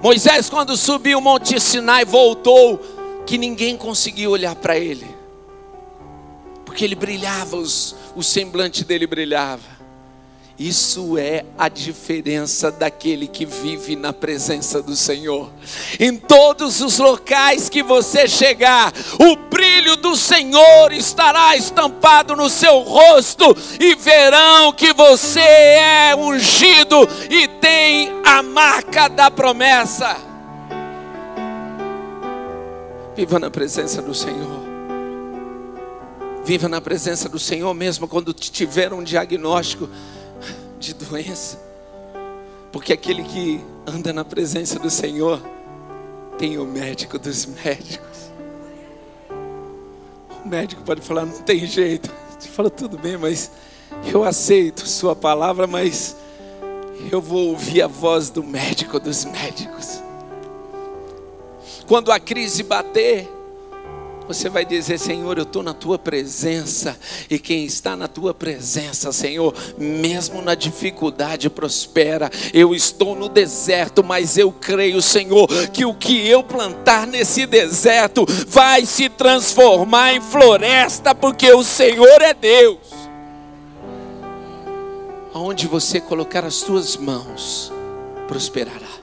Moisés, 0.01 0.49
quando 0.49 0.75
subiu 0.75 1.19
o 1.19 1.21
Monte 1.21 1.61
Sinai, 1.61 2.03
voltou, 2.03 2.77
que 3.25 3.37
ninguém 3.37 3.77
conseguiu 3.77 4.31
olhar 4.31 4.53
para 4.53 4.77
ele, 4.77 5.07
porque 6.73 6.83
ele 6.83 6.95
brilhava, 6.95 7.55
os, 7.55 7.95
o 8.15 8.23
semblante 8.23 8.83
dele 8.83 9.05
brilhava. 9.05 9.61
Isso 10.57 11.19
é 11.19 11.45
a 11.55 11.69
diferença 11.69 12.71
daquele 12.71 13.27
que 13.27 13.45
vive 13.45 13.95
na 13.95 14.11
presença 14.11 14.81
do 14.81 14.95
Senhor. 14.95 15.51
Em 15.99 16.17
todos 16.17 16.81
os 16.81 16.97
locais 16.97 17.69
que 17.69 17.83
você 17.83 18.27
chegar, 18.27 18.91
o 19.19 19.35
brilho 19.35 19.95
do 19.97 20.15
Senhor 20.15 20.91
estará 20.91 21.55
estampado 21.55 22.35
no 22.35 22.49
seu 22.49 22.79
rosto 22.79 23.55
e 23.79 23.93
verão 23.93 24.73
que 24.73 24.93
você 24.93 25.39
é 25.39 26.15
ungido 26.17 27.07
e 27.29 27.47
tem 27.47 28.09
a 28.25 28.41
marca 28.41 29.07
da 29.07 29.29
promessa. 29.29 30.17
Viva 33.15 33.37
na 33.37 33.51
presença 33.51 34.01
do 34.01 34.15
Senhor. 34.15 34.62
Viva 36.43 36.67
na 36.67 36.81
presença 36.81 37.29
do 37.29 37.39
Senhor 37.39 37.73
mesmo 37.73 38.07
quando 38.07 38.33
tiver 38.33 38.91
um 38.91 39.03
diagnóstico 39.03 39.89
de 40.77 40.93
doença, 40.93 41.57
porque 42.71 42.91
aquele 42.91 43.23
que 43.23 43.61
anda 43.87 44.11
na 44.11 44.25
presença 44.25 44.77
do 44.77 44.89
Senhor 44.89 45.41
tem 46.37 46.57
o 46.57 46.65
médico 46.65 47.17
dos 47.17 47.45
médicos. 47.45 48.31
O 50.43 50.47
médico 50.47 50.81
pode 50.83 51.01
falar: 51.01 51.25
não 51.25 51.41
tem 51.41 51.65
jeito. 51.65 52.11
Você 52.37 52.49
fala: 52.49 52.69
tudo 52.69 52.97
bem, 52.97 53.17
mas 53.17 53.49
eu 54.11 54.23
aceito 54.23 54.85
Sua 54.85 55.15
palavra, 55.15 55.65
mas 55.65 56.17
eu 57.11 57.21
vou 57.21 57.49
ouvir 57.49 57.81
a 57.81 57.87
voz 57.87 58.29
do 58.29 58.43
médico 58.43 58.99
dos 58.99 59.23
médicos. 59.23 60.01
Quando 61.87 62.11
a 62.11 62.19
crise 62.19 62.63
bater, 62.63 63.29
você 64.27 64.49
vai 64.49 64.65
dizer, 64.65 64.97
Senhor, 64.97 65.37
eu 65.37 65.43
estou 65.43 65.61
na 65.61 65.73
tua 65.73 65.99
presença, 65.99 66.97
e 67.29 67.37
quem 67.37 67.65
está 67.65 67.95
na 67.95 68.07
tua 68.07 68.33
presença, 68.33 69.11
Senhor, 69.11 69.53
mesmo 69.77 70.41
na 70.41 70.55
dificuldade, 70.55 71.49
prospera. 71.49 72.29
Eu 72.53 72.73
estou 72.73 73.15
no 73.15 73.27
deserto, 73.27 74.03
mas 74.03 74.37
eu 74.37 74.51
creio, 74.51 75.01
Senhor, 75.01 75.47
que 75.71 75.85
o 75.85 75.93
que 75.93 76.27
eu 76.27 76.43
plantar 76.43 77.05
nesse 77.05 77.45
deserto 77.45 78.25
vai 78.47 78.85
se 78.85 79.09
transformar 79.09 80.13
em 80.13 80.21
floresta, 80.21 81.13
porque 81.13 81.51
o 81.51 81.63
Senhor 81.63 82.21
é 82.21 82.33
Deus. 82.33 82.77
Aonde 85.33 85.67
você 85.67 85.99
colocar 85.99 86.45
as 86.45 86.61
tuas 86.61 86.95
mãos, 86.95 87.71
prosperará 88.27 89.02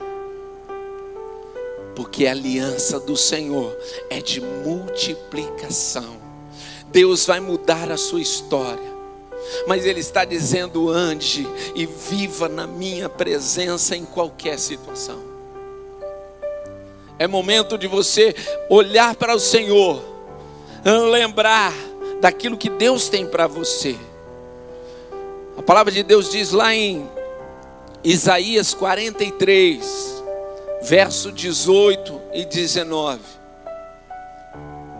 porque 1.95 2.25
a 2.25 2.31
aliança 2.31 2.99
do 2.99 3.15
Senhor 3.17 3.75
é 4.09 4.21
de 4.21 4.41
multiplicação. 4.41 6.17
Deus 6.91 7.25
vai 7.25 7.39
mudar 7.39 7.91
a 7.91 7.97
sua 7.97 8.21
história. 8.21 8.91
Mas 9.67 9.85
Ele 9.85 9.99
está 9.99 10.23
dizendo: 10.25 10.89
ande 10.89 11.47
e 11.75 11.85
viva 11.85 12.47
na 12.47 12.67
minha 12.67 13.09
presença 13.09 13.95
em 13.95 14.05
qualquer 14.05 14.59
situação. 14.59 15.31
É 17.17 17.27
momento 17.27 17.77
de 17.77 17.87
você 17.87 18.35
olhar 18.69 19.15
para 19.15 19.35
o 19.35 19.39
Senhor, 19.39 20.01
lembrar 21.11 21.73
daquilo 22.19 22.57
que 22.57 22.69
Deus 22.69 23.09
tem 23.09 23.25
para 23.27 23.47
você. 23.47 23.95
A 25.57 25.61
palavra 25.61 25.91
de 25.91 26.01
Deus 26.01 26.31
diz 26.31 26.51
lá 26.51 26.73
em 26.73 27.07
Isaías 28.03 28.73
43, 28.73 30.20
verso 30.81 31.31
18 31.31 32.21
e 32.33 32.45
19. 32.45 33.21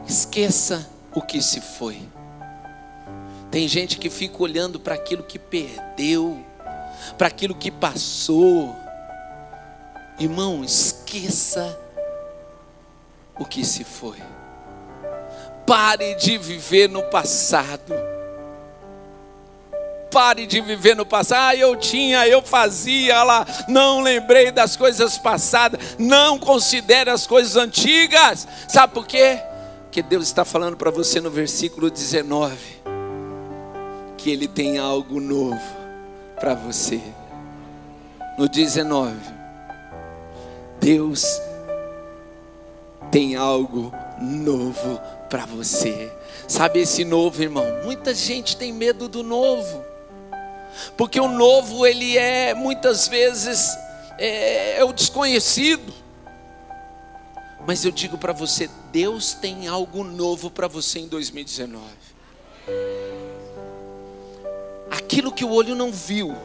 Esqueça 0.07 0.87
o 1.13 1.21
que 1.21 1.41
se 1.41 1.59
foi. 1.59 2.01
Tem 3.49 3.67
gente 3.67 3.97
que 3.97 4.09
fica 4.09 4.41
olhando 4.41 4.79
para 4.79 4.95
aquilo 4.95 5.23
que 5.23 5.37
perdeu, 5.37 6.43
para 7.17 7.27
aquilo 7.27 7.55
que 7.55 7.69
passou. 7.69 8.75
Irmão, 10.19 10.63
esqueça 10.63 11.77
o 13.37 13.45
que 13.45 13.65
se 13.65 13.83
foi. 13.83 14.17
Pare 15.65 16.15
de 16.15 16.37
viver 16.37 16.87
no 16.89 17.03
passado. 17.03 17.93
Pare 20.11 20.45
de 20.45 20.61
viver 20.61 20.95
no 20.95 21.05
passado. 21.05 21.39
Ah, 21.41 21.55
eu 21.55 21.75
tinha, 21.75 22.27
eu 22.27 22.41
fazia 22.41 23.23
lá. 23.23 23.45
Não 23.67 24.01
lembrei 24.01 24.51
das 24.51 24.75
coisas 24.75 25.17
passadas. 25.17 25.95
Não 25.97 26.37
considere 26.37 27.09
as 27.09 27.25
coisas 27.25 27.55
antigas. 27.55 28.47
Sabe 28.67 28.93
por 28.93 29.07
quê? 29.07 29.39
Que 29.89 30.01
Deus 30.03 30.25
está 30.25 30.45
falando 30.45 30.77
para 30.77 30.91
você 30.91 31.19
no 31.19 31.31
versículo 31.31 31.89
19 31.89 32.81
que 34.21 34.29
Ele 34.29 34.47
tem 34.47 34.77
algo 34.77 35.19
novo 35.19 35.59
para 36.39 36.53
você. 36.53 37.01
No 38.37 38.47
19, 38.47 39.15
Deus 40.79 41.41
tem 43.09 43.35
algo 43.35 43.91
novo 44.21 44.99
para 45.29 45.45
você. 45.45 46.11
Sabe 46.47 46.81
esse 46.81 47.03
novo, 47.03 47.41
irmão? 47.41 47.65
Muita 47.83 48.13
gente 48.13 48.55
tem 48.55 48.71
medo 48.71 49.07
do 49.07 49.23
novo. 49.23 49.83
Porque 50.97 51.19
o 51.19 51.27
novo, 51.27 51.85
ele 51.85 52.17
é 52.17 52.53
muitas 52.53 53.07
vezes 53.07 53.77
é, 54.17 54.77
é 54.79 54.85
o 54.85 54.93
desconhecido. 54.93 55.93
Mas 57.65 57.85
eu 57.85 57.91
digo 57.91 58.17
para 58.17 58.33
você, 58.33 58.69
Deus 58.91 59.33
tem 59.33 59.67
algo 59.67 60.03
novo 60.03 60.49
para 60.49 60.67
você 60.67 60.99
em 60.99 61.07
2019. 61.07 61.83
Aquilo 64.89 65.31
que 65.31 65.45
o 65.45 65.51
olho 65.51 65.75
não 65.75 65.91
viu, 65.91 66.35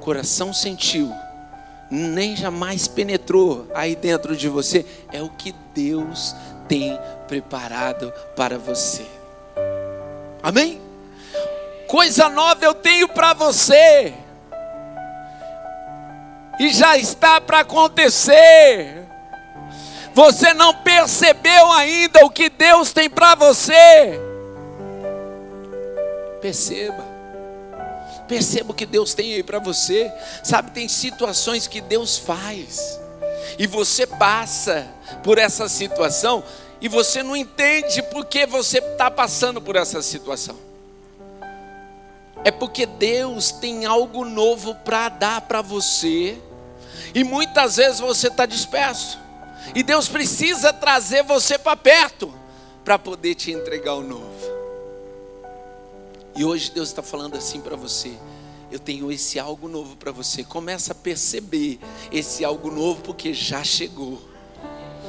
coração 0.00 0.52
sentiu, 0.52 1.12
nem 1.90 2.36
jamais 2.36 2.86
penetrou 2.86 3.66
aí 3.74 3.96
dentro 3.96 4.36
de 4.36 4.48
você, 4.48 4.84
é 5.12 5.22
o 5.22 5.30
que 5.30 5.54
Deus 5.74 6.34
tem 6.68 6.98
preparado 7.26 8.12
para 8.36 8.58
você. 8.58 9.06
Amém? 10.42 10.85
Coisa 11.86 12.28
nova 12.28 12.64
eu 12.64 12.74
tenho 12.74 13.08
para 13.08 13.32
você. 13.32 14.12
E 16.58 16.70
já 16.70 16.96
está 16.96 17.40
para 17.40 17.60
acontecer. 17.60 19.06
Você 20.14 20.52
não 20.54 20.74
percebeu 20.74 21.70
ainda 21.72 22.24
o 22.24 22.30
que 22.30 22.48
Deus 22.48 22.92
tem 22.92 23.08
para 23.08 23.34
você. 23.34 24.18
Perceba. 26.40 27.04
Perceba 28.26 28.72
o 28.72 28.74
que 28.74 28.86
Deus 28.86 29.14
tem 29.14 29.34
aí 29.34 29.42
para 29.42 29.58
você. 29.58 30.10
Sabe, 30.42 30.72
tem 30.72 30.88
situações 30.88 31.68
que 31.68 31.80
Deus 31.80 32.18
faz. 32.18 32.98
E 33.58 33.66
você 33.66 34.06
passa 34.06 34.86
por 35.22 35.38
essa 35.38 35.68
situação 35.68 36.42
e 36.80 36.88
você 36.88 37.22
não 37.22 37.36
entende 37.36 38.02
por 38.02 38.24
que 38.24 38.44
você 38.44 38.78
está 38.78 39.10
passando 39.10 39.60
por 39.60 39.76
essa 39.76 40.02
situação 40.02 40.66
é 42.46 42.52
porque 42.52 42.86
Deus 42.86 43.50
tem 43.50 43.86
algo 43.86 44.24
novo 44.24 44.72
para 44.72 45.08
dar 45.08 45.40
para 45.40 45.60
você, 45.60 46.40
e 47.12 47.24
muitas 47.24 47.74
vezes 47.74 47.98
você 47.98 48.28
está 48.28 48.46
disperso, 48.46 49.18
e 49.74 49.82
Deus 49.82 50.06
precisa 50.06 50.72
trazer 50.72 51.24
você 51.24 51.58
para 51.58 51.74
perto, 51.74 52.32
para 52.84 53.00
poder 53.00 53.34
te 53.34 53.50
entregar 53.50 53.94
o 53.94 54.02
novo. 54.04 54.30
E 56.36 56.44
hoje 56.44 56.70
Deus 56.70 56.88
está 56.88 57.02
falando 57.02 57.36
assim 57.36 57.60
para 57.60 57.74
você: 57.74 58.12
eu 58.70 58.78
tenho 58.78 59.10
esse 59.10 59.40
algo 59.40 59.66
novo 59.66 59.96
para 59.96 60.12
você. 60.12 60.44
Começa 60.44 60.92
a 60.92 60.94
perceber 60.94 61.80
esse 62.12 62.44
algo 62.44 62.70
novo, 62.70 63.02
porque 63.02 63.34
já 63.34 63.64
chegou. 63.64 64.22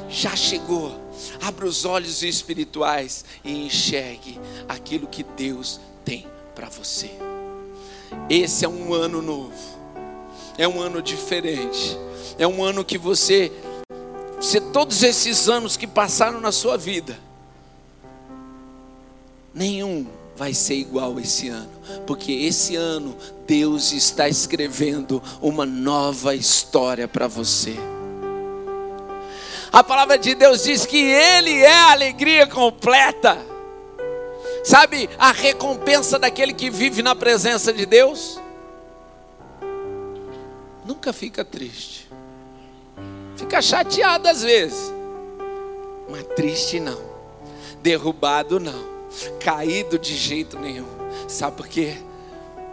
Já 0.09 0.35
chegou. 0.35 0.99
Abra 1.39 1.67
os 1.67 1.85
olhos 1.85 2.23
espirituais 2.23 3.23
e 3.43 3.67
enxergue 3.67 4.41
aquilo 4.67 5.05
que 5.05 5.21
Deus 5.21 5.79
tem 6.03 6.25
para 6.57 6.69
você. 6.69 7.11
Esse 8.27 8.65
é 8.65 8.67
um 8.67 8.91
ano 8.91 9.21
novo, 9.21 9.53
é 10.57 10.67
um 10.67 10.81
ano 10.81 11.03
diferente, 11.03 11.95
é 12.39 12.47
um 12.47 12.63
ano 12.63 12.83
que 12.83 12.97
você, 12.97 13.51
se 14.41 14.59
todos 14.59 15.03
esses 15.03 15.47
anos 15.47 15.77
que 15.77 15.85
passaram 15.85 16.41
na 16.41 16.51
sua 16.51 16.75
vida, 16.75 17.19
nenhum 19.53 20.07
vai 20.35 20.51
ser 20.51 20.73
igual 20.73 21.19
esse 21.19 21.47
ano, 21.47 21.69
porque 22.07 22.31
esse 22.31 22.75
ano 22.75 23.15
Deus 23.45 23.91
está 23.91 24.27
escrevendo 24.27 25.21
uma 25.39 25.65
nova 25.65 26.33
história 26.33 27.07
para 27.07 27.27
você. 27.27 27.75
A 29.71 29.83
palavra 29.83 30.17
de 30.17 30.33
Deus 30.33 30.63
diz 30.63 30.87
que 30.87 30.97
Ele 30.97 31.61
é 31.61 31.71
a 31.71 31.91
alegria 31.91 32.47
completa. 32.47 33.56
Sabe 34.67 35.09
a 35.17 35.31
recompensa 35.31 36.19
daquele 36.19 36.51
que 36.51 36.69
vive 36.69 37.01
na 37.01 37.15
presença 37.15 37.71
de 37.71 37.85
Deus? 37.85 38.37
Nunca 40.85 41.13
fica 41.13 41.45
triste. 41.45 42.09
Fica 43.37 43.61
chateado 43.61 44.27
às 44.27 44.43
vezes, 44.43 44.91
mas 46.09 46.21
triste 46.35 46.81
não. 46.81 46.99
Derrubado 47.81 48.59
não. 48.59 49.07
Caído 49.39 49.97
de 49.97 50.13
jeito 50.17 50.59
nenhum. 50.59 50.87
Sabe 51.29 51.55
por 51.55 51.67
quê? 51.69 51.95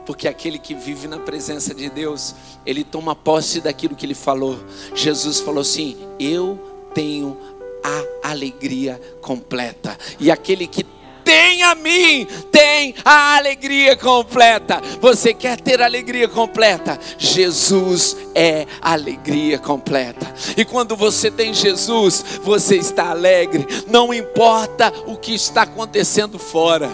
Porque 0.05 0.27
aquele 0.27 0.59
que 0.59 0.75
vive 0.75 1.07
na 1.07 1.21
presença 1.21 1.73
de 1.73 1.89
Deus, 1.89 2.35
ele 2.67 2.83
toma 2.83 3.15
posse 3.15 3.61
daquilo 3.61 3.95
que 3.95 4.05
ele 4.05 4.17
falou. 4.17 4.59
Jesus 4.97 5.39
falou 5.39 5.61
assim: 5.61 5.97
Eu 6.19 6.59
tenho 6.93 7.39
a 7.85 8.31
alegria 8.31 9.01
completa. 9.21 9.97
E 10.19 10.29
aquele 10.29 10.67
que 10.67 10.83
tem 11.25 11.63
a 11.63 11.75
mim, 11.75 12.27
tem 12.53 12.95
a 13.05 13.37
alegria 13.37 13.97
completa. 13.97 14.81
Você 15.01 15.33
quer 15.33 15.61
ter 15.61 15.81
alegria 15.83 16.29
completa? 16.29 16.99
Jesus 17.19 18.17
é 18.35 18.67
alegria 18.81 19.59
completa. 19.59 20.33
E 20.57 20.65
quando 20.65 20.95
você 20.95 21.31
tem 21.31 21.55
Jesus, 21.55 22.25
você 22.43 22.77
está 22.77 23.11
alegre, 23.11 23.67
não 23.89 24.13
importa 24.13 24.93
o 25.07 25.17
que 25.17 25.35
está 25.35 25.63
acontecendo 25.63 26.39
fora. 26.39 26.91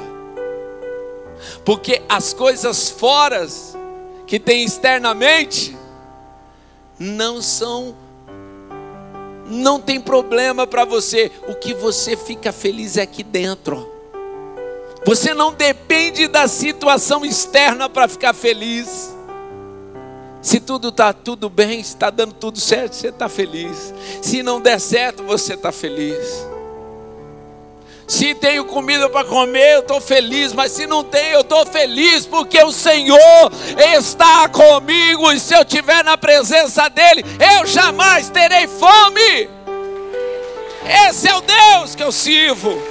Porque 1.65 2.03
as 2.09 2.33
coisas 2.33 2.91
fora 2.91 3.47
que 4.27 4.39
tem 4.39 4.65
externamente 4.65 5.77
não 6.99 7.43
são 7.43 7.97
não 9.47 9.81
tem 9.81 10.01
problema 10.01 10.65
para 10.67 10.85
você. 10.85 11.33
O 11.49 11.55
que 11.55 11.75
você 11.75 12.17
fica 12.17 12.53
feliz 12.53 12.97
é 12.97 13.03
aqui 13.03 13.25
dentro. 13.25 13.90
Você 15.05 15.33
não 15.33 15.53
depende 15.53 16.29
da 16.29 16.47
situação 16.47 17.25
externa 17.25 17.89
para 17.89 18.07
ficar 18.07 18.35
feliz. 18.35 19.17
Se 20.43 20.61
tudo 20.61 20.89
está 20.89 21.13
tudo 21.13 21.51
bem, 21.51 21.83
se 21.83 21.91
está 21.91 22.11
dando 22.11 22.35
tudo 22.35 22.61
certo, 22.61 22.95
você 22.95 23.09
está 23.09 23.29
feliz. 23.29 23.93
Se 24.23 24.43
não 24.43 24.61
der 24.61 24.81
certo, 24.81 25.23
você 25.23 25.55
está 25.55 25.73
feliz. 25.73 26.47
Se 28.07 28.35
tenho 28.35 28.65
comida 28.65 29.09
para 29.09 29.25
comer, 29.25 29.77
eu 29.77 29.81
estou 29.81 30.01
feliz. 30.01 30.53
Mas 30.53 30.73
se 30.73 30.87
não 30.87 31.05
tenho, 31.05 31.35
eu 31.35 31.41
estou 31.43 31.65
feliz 31.65 32.27
porque 32.27 32.61
o 32.63 32.73
Senhor 32.73 33.53
está 33.95 34.49
comigo. 34.49 35.31
E 35.31 35.39
se 35.39 35.55
eu 35.55 35.63
estiver 35.63 36.03
na 36.03 36.19
presença 36.19 36.89
dEle, 36.89 37.25
eu 37.59 37.67
jamais 37.67 38.29
terei 38.29 38.67
fome. 38.67 39.49
Esse 41.09 41.29
é 41.29 41.37
o 41.37 41.41
Deus 41.41 41.95
que 41.95 42.03
eu 42.03 42.11
sirvo. 42.11 42.90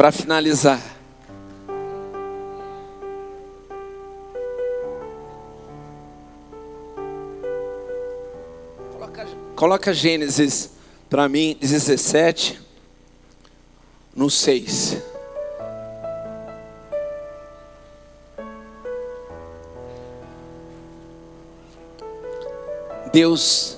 Para 0.00 0.12
finalizar, 0.12 0.80
coloca, 8.94 9.26
coloca 9.54 9.92
Gênesis 9.92 10.70
para 11.10 11.28
mim 11.28 11.54
17 11.60 12.58
no 14.16 14.30
6. 14.30 14.96
Deus, 23.12 23.76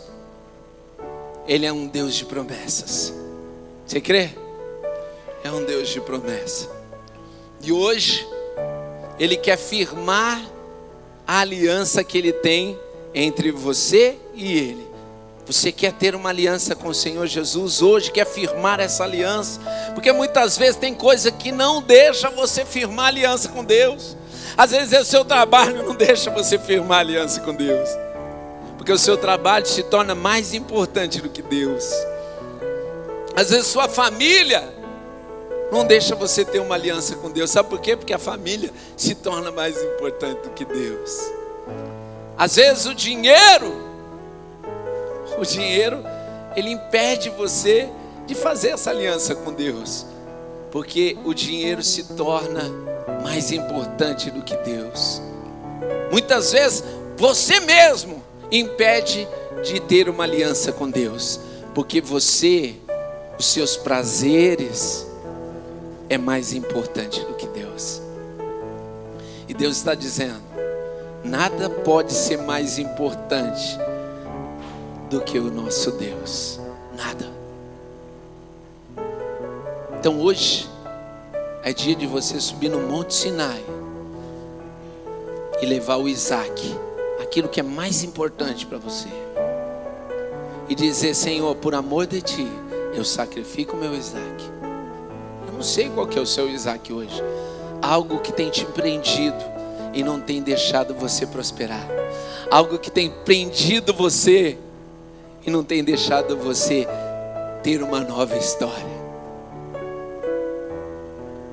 Ele 1.49 1.67
é 1.67 1.73
um 1.73 1.89
Deus 1.89 2.15
de 2.15 2.25
promessas. 2.27 3.13
Você 3.85 4.01
crê? 4.01 4.31
É 5.45 5.51
um 5.51 5.65
Deus 5.65 5.89
de 5.89 6.01
promessa. 6.01 6.69
E 7.61 7.73
hoje, 7.73 8.27
Ele 9.19 9.37
quer 9.37 9.57
firmar 9.57 10.41
a 11.27 11.41
aliança 11.41 12.03
que 12.05 12.19
Ele 12.19 12.33
tem 12.33 12.79
entre 13.15 13.51
você 13.51 14.17
e 14.35 14.57
Ele. 14.57 14.93
Você 15.47 15.73
quer 15.73 15.93
ter 15.93 16.15
uma 16.15 16.29
aliança 16.29 16.75
com 16.75 16.89
o 16.89 16.95
Senhor 16.95 17.27
Jesus 17.27 17.83
hoje, 17.83 18.13
quer 18.13 18.25
firmar 18.25 18.79
essa 18.79 19.03
aliança, 19.03 19.61
porque 19.93 20.13
muitas 20.13 20.57
vezes 20.57 20.77
tem 20.77 20.95
coisa 20.95 21.33
que 21.33 21.51
não 21.51 21.83
deixa 21.83 22.31
você 22.31 22.65
firmar 22.65 23.07
aliança 23.07 23.49
com 23.49 23.65
Deus. 23.65 24.17
Às 24.57 24.71
vezes 24.71 24.93
é 24.93 25.01
o 25.01 25.05
seu 25.05 25.25
trabalho 25.25 25.83
não 25.83 25.95
deixa 25.95 26.31
você 26.31 26.59
firmar 26.59 27.01
aliança 27.01 27.41
com 27.41 27.53
Deus, 27.53 27.89
porque 28.77 28.93
o 28.93 28.99
seu 28.99 29.17
trabalho 29.17 29.67
se 29.67 29.83
torna 29.83 30.15
mais 30.15 30.55
importante 30.55 31.21
do 31.21 31.29
que 31.29 31.43
Deus. 31.43 31.91
Às 33.35 33.51
vezes 33.51 33.67
sua 33.67 33.89
família 33.89 34.82
não 35.73 35.87
deixa 35.87 36.15
você 36.15 36.45
ter 36.45 36.59
uma 36.59 36.75
aliança 36.75 37.17
com 37.17 37.31
Deus. 37.31 37.51
Sabe 37.51 37.71
por 37.71 37.81
quê? 37.81 37.97
Porque 37.97 38.13
a 38.13 38.19
família 38.19 38.71
se 38.95 39.15
torna 39.15 39.51
mais 39.51 39.75
importante 39.83 40.43
do 40.43 40.51
que 40.51 40.67
Deus. 40.67 41.33
Às 42.37 42.57
vezes 42.57 42.85
o 42.85 42.95
dinheiro, 42.95 43.73
o 45.39 45.43
dinheiro, 45.47 46.05
ele 46.55 46.69
impede 46.69 47.31
você 47.31 47.89
de 48.27 48.35
fazer 48.35 48.69
essa 48.69 48.91
aliança 48.91 49.35
com 49.35 49.51
Deus. 49.51 50.05
Porque 50.71 51.17
o 51.25 51.33
dinheiro 51.33 51.83
se 51.83 52.05
torna 52.17 52.71
mais 53.23 53.51
importante 53.51 54.31
do 54.31 54.43
que 54.43 54.55
Deus. 54.59 55.23
Muitas 56.11 56.53
vezes 56.53 56.85
você 57.17 57.61
mesmo 57.61 58.23
impede 58.51 59.27
de 59.63 59.81
ter 59.81 60.11
uma 60.11 60.25
aliança 60.25 60.71
com 60.71 60.91
Deus, 60.91 61.41
porque 61.75 61.99
você, 61.99 62.75
os 63.39 63.47
seus 63.47 63.75
prazeres, 63.75 65.07
é 66.13 66.19
mais 66.19 66.53
importante 66.53 67.25
do 67.25 67.33
que 67.33 67.47
Deus. 67.47 68.03
E 69.49 69.55
Deus 69.55 69.79
está 69.79 69.95
dizendo: 69.95 70.43
nada 71.25 71.71
pode 71.71 72.13
ser 72.13 72.37
mais 72.37 72.79
importante 72.79 73.79
do 75.09 75.23
que 75.23 75.39
o 75.39 75.51
nosso 75.51 75.93
Deus. 75.93 76.61
Nada. 76.95 77.27
Então 79.99 80.21
hoje 80.21 80.69
é 81.65 81.73
dia 81.73 81.95
de 81.95 82.07
você 82.07 82.39
subir 82.39 82.69
no 82.69 82.81
Monte 82.81 83.15
Sinai 83.15 83.65
e 85.63 85.67
levar 85.67 85.97
o 85.97 86.09
Isaac, 86.09 86.77
aquilo 87.23 87.49
que 87.49 87.61
é 87.61 87.63
mais 87.63 88.05
importante 88.05 88.67
para 88.67 88.77
você, 88.77 89.09
e 90.69 90.75
dizer: 90.75 91.15
Senhor, 91.15 91.57
por 91.57 91.75
amor 91.75 92.07
de 92.07 92.21
Ti, 92.21 92.47
eu 92.93 93.03
sacrifico 93.03 93.75
o 93.75 93.81
meu 93.81 93.95
Isaac 93.95 94.62
não 95.63 95.69
sei 95.69 95.89
qual 95.91 96.09
que 96.09 96.19
é 96.19 96.21
o 96.21 96.27
seu 96.27 96.51
Isaac 96.51 96.93
hoje. 96.93 97.23
Algo 97.81 98.19
que 98.19 98.33
tem 98.33 98.51
te 98.51 98.67
prendido 98.67 99.45
e 99.95 100.03
não 100.03 100.21
tem 100.21 100.43
deixado 100.43 100.93
você 100.93 101.25
prosperar. 101.25 101.87
Algo 102.51 102.81
que 102.81 102.91
tem 102.91 103.09
prendido 103.25 103.95
você 103.95 104.59
e 105.47 105.51
não 105.53 105.63
tem 105.63 105.85
deixado 105.85 106.37
você 106.37 106.85
ter 107.63 107.81
uma 107.81 108.01
nova 108.01 108.37
história. 108.37 108.91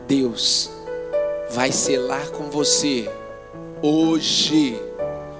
Deus 0.07 0.71
vai 1.51 1.71
selar 1.71 2.31
com 2.31 2.49
você 2.49 3.07
hoje 3.79 4.81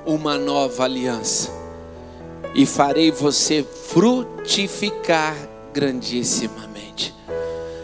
uma 0.06 0.38
nova 0.38 0.84
aliança 0.84 1.50
e 2.54 2.68
farei 2.68 3.10
você 3.10 3.64
frutificar 3.64 5.36
grandíssima. 5.74 6.70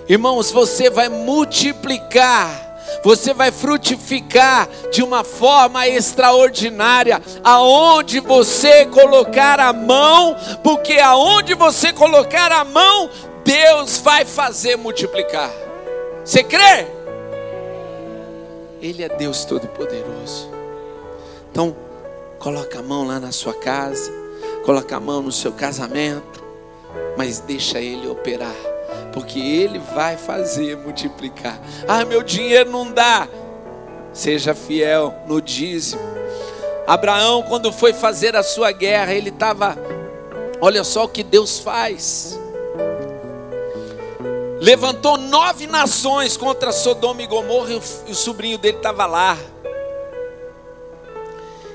Irmãos, 0.08 0.52
você 0.52 0.90
vai 0.90 1.10
multiplicar 1.10 2.66
você 3.04 3.36
vai 3.36 3.52
frutificar 3.52 4.68
de 4.92 5.04
uma 5.04 5.24
forma 5.24 5.88
extraordinária, 5.88 7.22
aonde 7.44 8.20
você 8.20 8.86
colocar 8.88 9.60
a 9.60 9.72
mão, 9.72 10.36
porque 10.64 10.94
aonde 10.94 11.54
você 11.54 11.94
colocar 11.94 12.52
a 12.52 12.64
mão, 12.64 13.10
Deus 13.44 14.00
vai 14.00 14.26
fazer 14.26 14.76
multiplicar. 14.76 15.52
Você 16.24 16.44
crê? 16.44 16.88
Ele 18.82 19.04
é 19.04 19.10
Deus 19.10 19.46
Todo-Poderoso. 19.46 20.50
Então, 21.52 21.76
coloca 22.40 22.80
a 22.80 22.84
mão 22.84 23.06
lá 23.06 23.20
na 23.20 23.32
sua 23.32 23.54
casa, 23.54 24.12
coloca 24.66 24.98
a 24.98 25.00
mão 25.00 25.22
no 25.22 25.32
seu 25.32 25.52
casamento, 25.52 26.44
mas 27.16 27.40
deixa 27.40 27.80
Ele 27.80 28.08
operar 28.08 28.75
porque 29.16 29.40
Ele 29.40 29.80
vai 29.80 30.16
fazer 30.16 30.78
multiplicar. 30.78 31.60
Ah, 31.88 32.06
meu 32.06 32.22
dinheiro 32.22 32.70
não 32.70 32.92
dá. 32.92 33.28
Seja 34.14 34.54
fiel 34.54 35.12
no 35.26 35.42
dízimo. 35.42 36.02
Abraão, 36.86 37.42
quando 37.42 37.74
foi 37.74 37.94
fazer 37.94 38.36
a 38.36 38.44
sua 38.44 38.72
guerra, 38.72 39.12
ele 39.12 39.30
estava 39.30 39.76
Olha 40.62 40.84
só 40.84 41.04
o 41.04 41.10
que 41.10 41.24
Deus 41.24 41.60
faz. 41.60 42.40
Levantou 44.60 45.18
nove 45.18 45.68
nações 45.68 46.38
contra 46.38 46.72
Sodoma 46.72 47.22
e 47.22 47.28
Gomorra 47.28 47.72
e 47.72 48.12
o, 48.12 48.16
sobrinho 48.16 48.58
dele 48.58 48.78
estava 48.78 49.06
lá. 49.06 49.38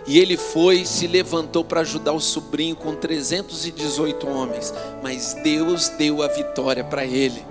E 0.07 0.19
ele 0.19 0.37
foi, 0.37 0.85
se 0.85 1.07
levantou 1.07 1.65
para 1.65 1.81
ajudar 1.81 2.13
o 2.13 2.21
sobrinho 2.21 2.75
com 2.77 2.95
318 2.95 4.29
homens, 4.29 4.73
mas 5.03 5.35
Deus 5.43 5.89
deu 5.91 6.23
a 6.23 6.29
vitória 6.29 6.83
para 6.83 7.05
ele. 7.05 7.45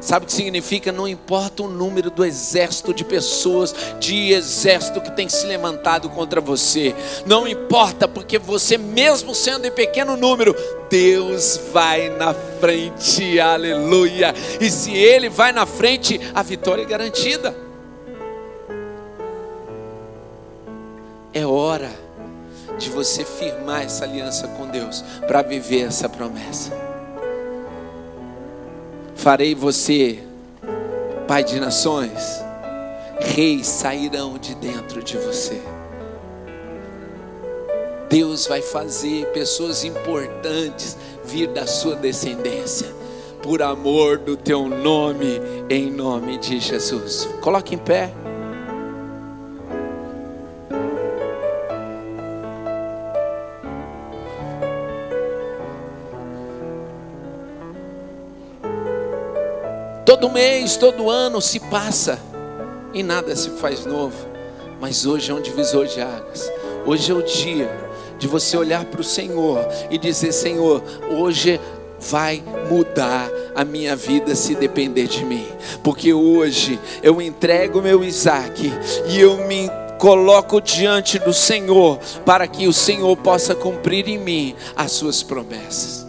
Sabe 0.00 0.24
o 0.24 0.26
que 0.26 0.32
significa? 0.32 0.90
Não 0.90 1.06
importa 1.06 1.62
o 1.62 1.68
número 1.68 2.10
do 2.10 2.24
exército 2.24 2.94
de 2.94 3.04
pessoas, 3.04 3.74
de 4.00 4.32
exército 4.32 5.00
que 5.00 5.10
tem 5.10 5.28
se 5.28 5.46
levantado 5.46 6.08
contra 6.08 6.40
você. 6.40 6.94
Não 7.26 7.46
importa, 7.46 8.08
porque 8.08 8.38
você, 8.38 8.78
mesmo 8.78 9.34
sendo 9.34 9.66
em 9.66 9.70
pequeno 9.70 10.16
número, 10.16 10.56
Deus 10.88 11.60
vai 11.70 12.08
na 12.08 12.32
frente, 12.32 13.38
aleluia. 13.38 14.34
E 14.58 14.70
se 14.70 14.90
Ele 14.96 15.28
vai 15.28 15.52
na 15.52 15.66
frente, 15.66 16.18
a 16.34 16.42
vitória 16.42 16.82
é 16.82 16.86
garantida. 16.86 17.69
É 21.32 21.46
hora 21.46 21.90
de 22.78 22.90
você 22.90 23.24
firmar 23.24 23.82
essa 23.82 24.04
aliança 24.04 24.48
com 24.48 24.66
Deus 24.66 25.02
para 25.26 25.42
viver 25.42 25.82
essa 25.82 26.08
promessa 26.08 26.90
farei 29.20 29.54
você 29.54 30.18
pai 31.28 31.44
de 31.44 31.60
nações, 31.60 32.42
reis 33.20 33.66
sairão 33.66 34.38
de 34.38 34.54
dentro 34.54 35.02
de 35.02 35.18
você. 35.18 35.60
Deus 38.08 38.46
vai 38.46 38.62
fazer 38.62 39.26
pessoas 39.26 39.84
importantes 39.84 40.96
vir 41.22 41.48
da 41.48 41.66
sua 41.66 41.94
descendência, 41.96 42.88
por 43.42 43.62
amor 43.62 44.18
do 44.18 44.38
teu 44.38 44.68
nome, 44.68 45.40
em 45.68 45.90
nome 45.90 46.38
de 46.38 46.58
Jesus. 46.58 47.28
Coloque 47.42 47.74
em 47.74 47.78
pé. 47.78 48.10
Todo 60.10 60.28
mês, 60.28 60.76
todo 60.76 61.08
ano 61.08 61.40
se 61.40 61.60
passa 61.60 62.18
e 62.92 63.00
nada 63.00 63.36
se 63.36 63.48
faz 63.50 63.86
novo. 63.86 64.16
Mas 64.80 65.06
hoje 65.06 65.30
é 65.30 65.34
um 65.34 65.40
divisor 65.40 65.86
de 65.86 66.00
águas. 66.00 66.50
Hoje 66.84 67.12
é 67.12 67.14
o 67.14 67.22
dia 67.22 67.70
de 68.18 68.26
você 68.26 68.56
olhar 68.56 68.84
para 68.86 69.00
o 69.00 69.04
Senhor 69.04 69.64
e 69.88 69.96
dizer: 69.96 70.32
Senhor, 70.32 70.82
hoje 71.08 71.60
vai 72.00 72.42
mudar 72.68 73.30
a 73.54 73.64
minha 73.64 73.94
vida 73.94 74.34
se 74.34 74.56
depender 74.56 75.06
de 75.06 75.24
mim. 75.24 75.46
Porque 75.84 76.12
hoje 76.12 76.80
eu 77.04 77.22
entrego 77.22 77.80
meu 77.80 78.02
Isaac 78.02 78.68
e 79.06 79.20
eu 79.20 79.46
me 79.46 79.70
coloco 79.96 80.60
diante 80.60 81.20
do 81.20 81.32
Senhor 81.32 82.00
para 82.26 82.48
que 82.48 82.66
o 82.66 82.72
Senhor 82.72 83.16
possa 83.16 83.54
cumprir 83.54 84.08
em 84.08 84.18
mim 84.18 84.56
as 84.74 84.90
suas 84.90 85.22
promessas. 85.22 86.04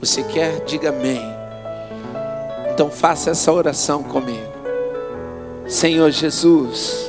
Você 0.00 0.22
quer? 0.22 0.64
Diga 0.64 0.88
amém. 0.88 1.33
Então 2.74 2.90
faça 2.90 3.30
essa 3.30 3.52
oração 3.52 4.02
comigo. 4.02 4.52
Senhor 5.64 6.10
Jesus, 6.10 7.08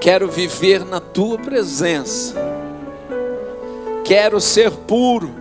quero 0.00 0.28
viver 0.28 0.84
na 0.84 0.98
tua 0.98 1.38
presença. 1.38 2.34
Quero 4.04 4.40
ser 4.40 4.72
puro. 4.72 5.32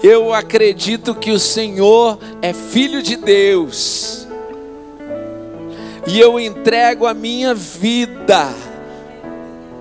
Eu 0.00 0.32
acredito 0.32 1.16
que 1.16 1.32
o 1.32 1.38
Senhor 1.38 2.16
é 2.40 2.52
filho 2.52 3.02
de 3.02 3.16
Deus. 3.16 4.28
E 6.06 6.20
eu 6.20 6.38
entrego 6.38 7.08
a 7.08 7.12
minha 7.14 7.54
vida 7.54 8.54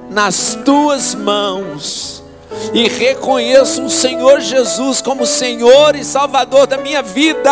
nas 0.09 0.55
tuas 0.65 1.13
mãos 1.13 2.20
e 2.73 2.87
reconheço 2.87 3.85
o 3.85 3.89
Senhor 3.89 4.39
Jesus 4.39 5.01
como 5.01 5.25
Senhor 5.25 5.95
e 5.95 6.03
Salvador 6.03 6.67
da 6.67 6.77
minha 6.77 7.01
vida. 7.01 7.51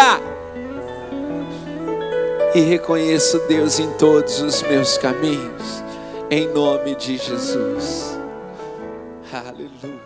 E 2.53 2.61
reconheço 2.61 3.39
Deus 3.47 3.79
em 3.79 3.91
todos 3.93 4.41
os 4.41 4.61
meus 4.63 4.97
caminhos, 4.97 5.83
em 6.31 6.47
nome 6.47 6.95
de 6.95 7.17
Jesus. 7.17 8.17
Aleluia. 9.31 9.98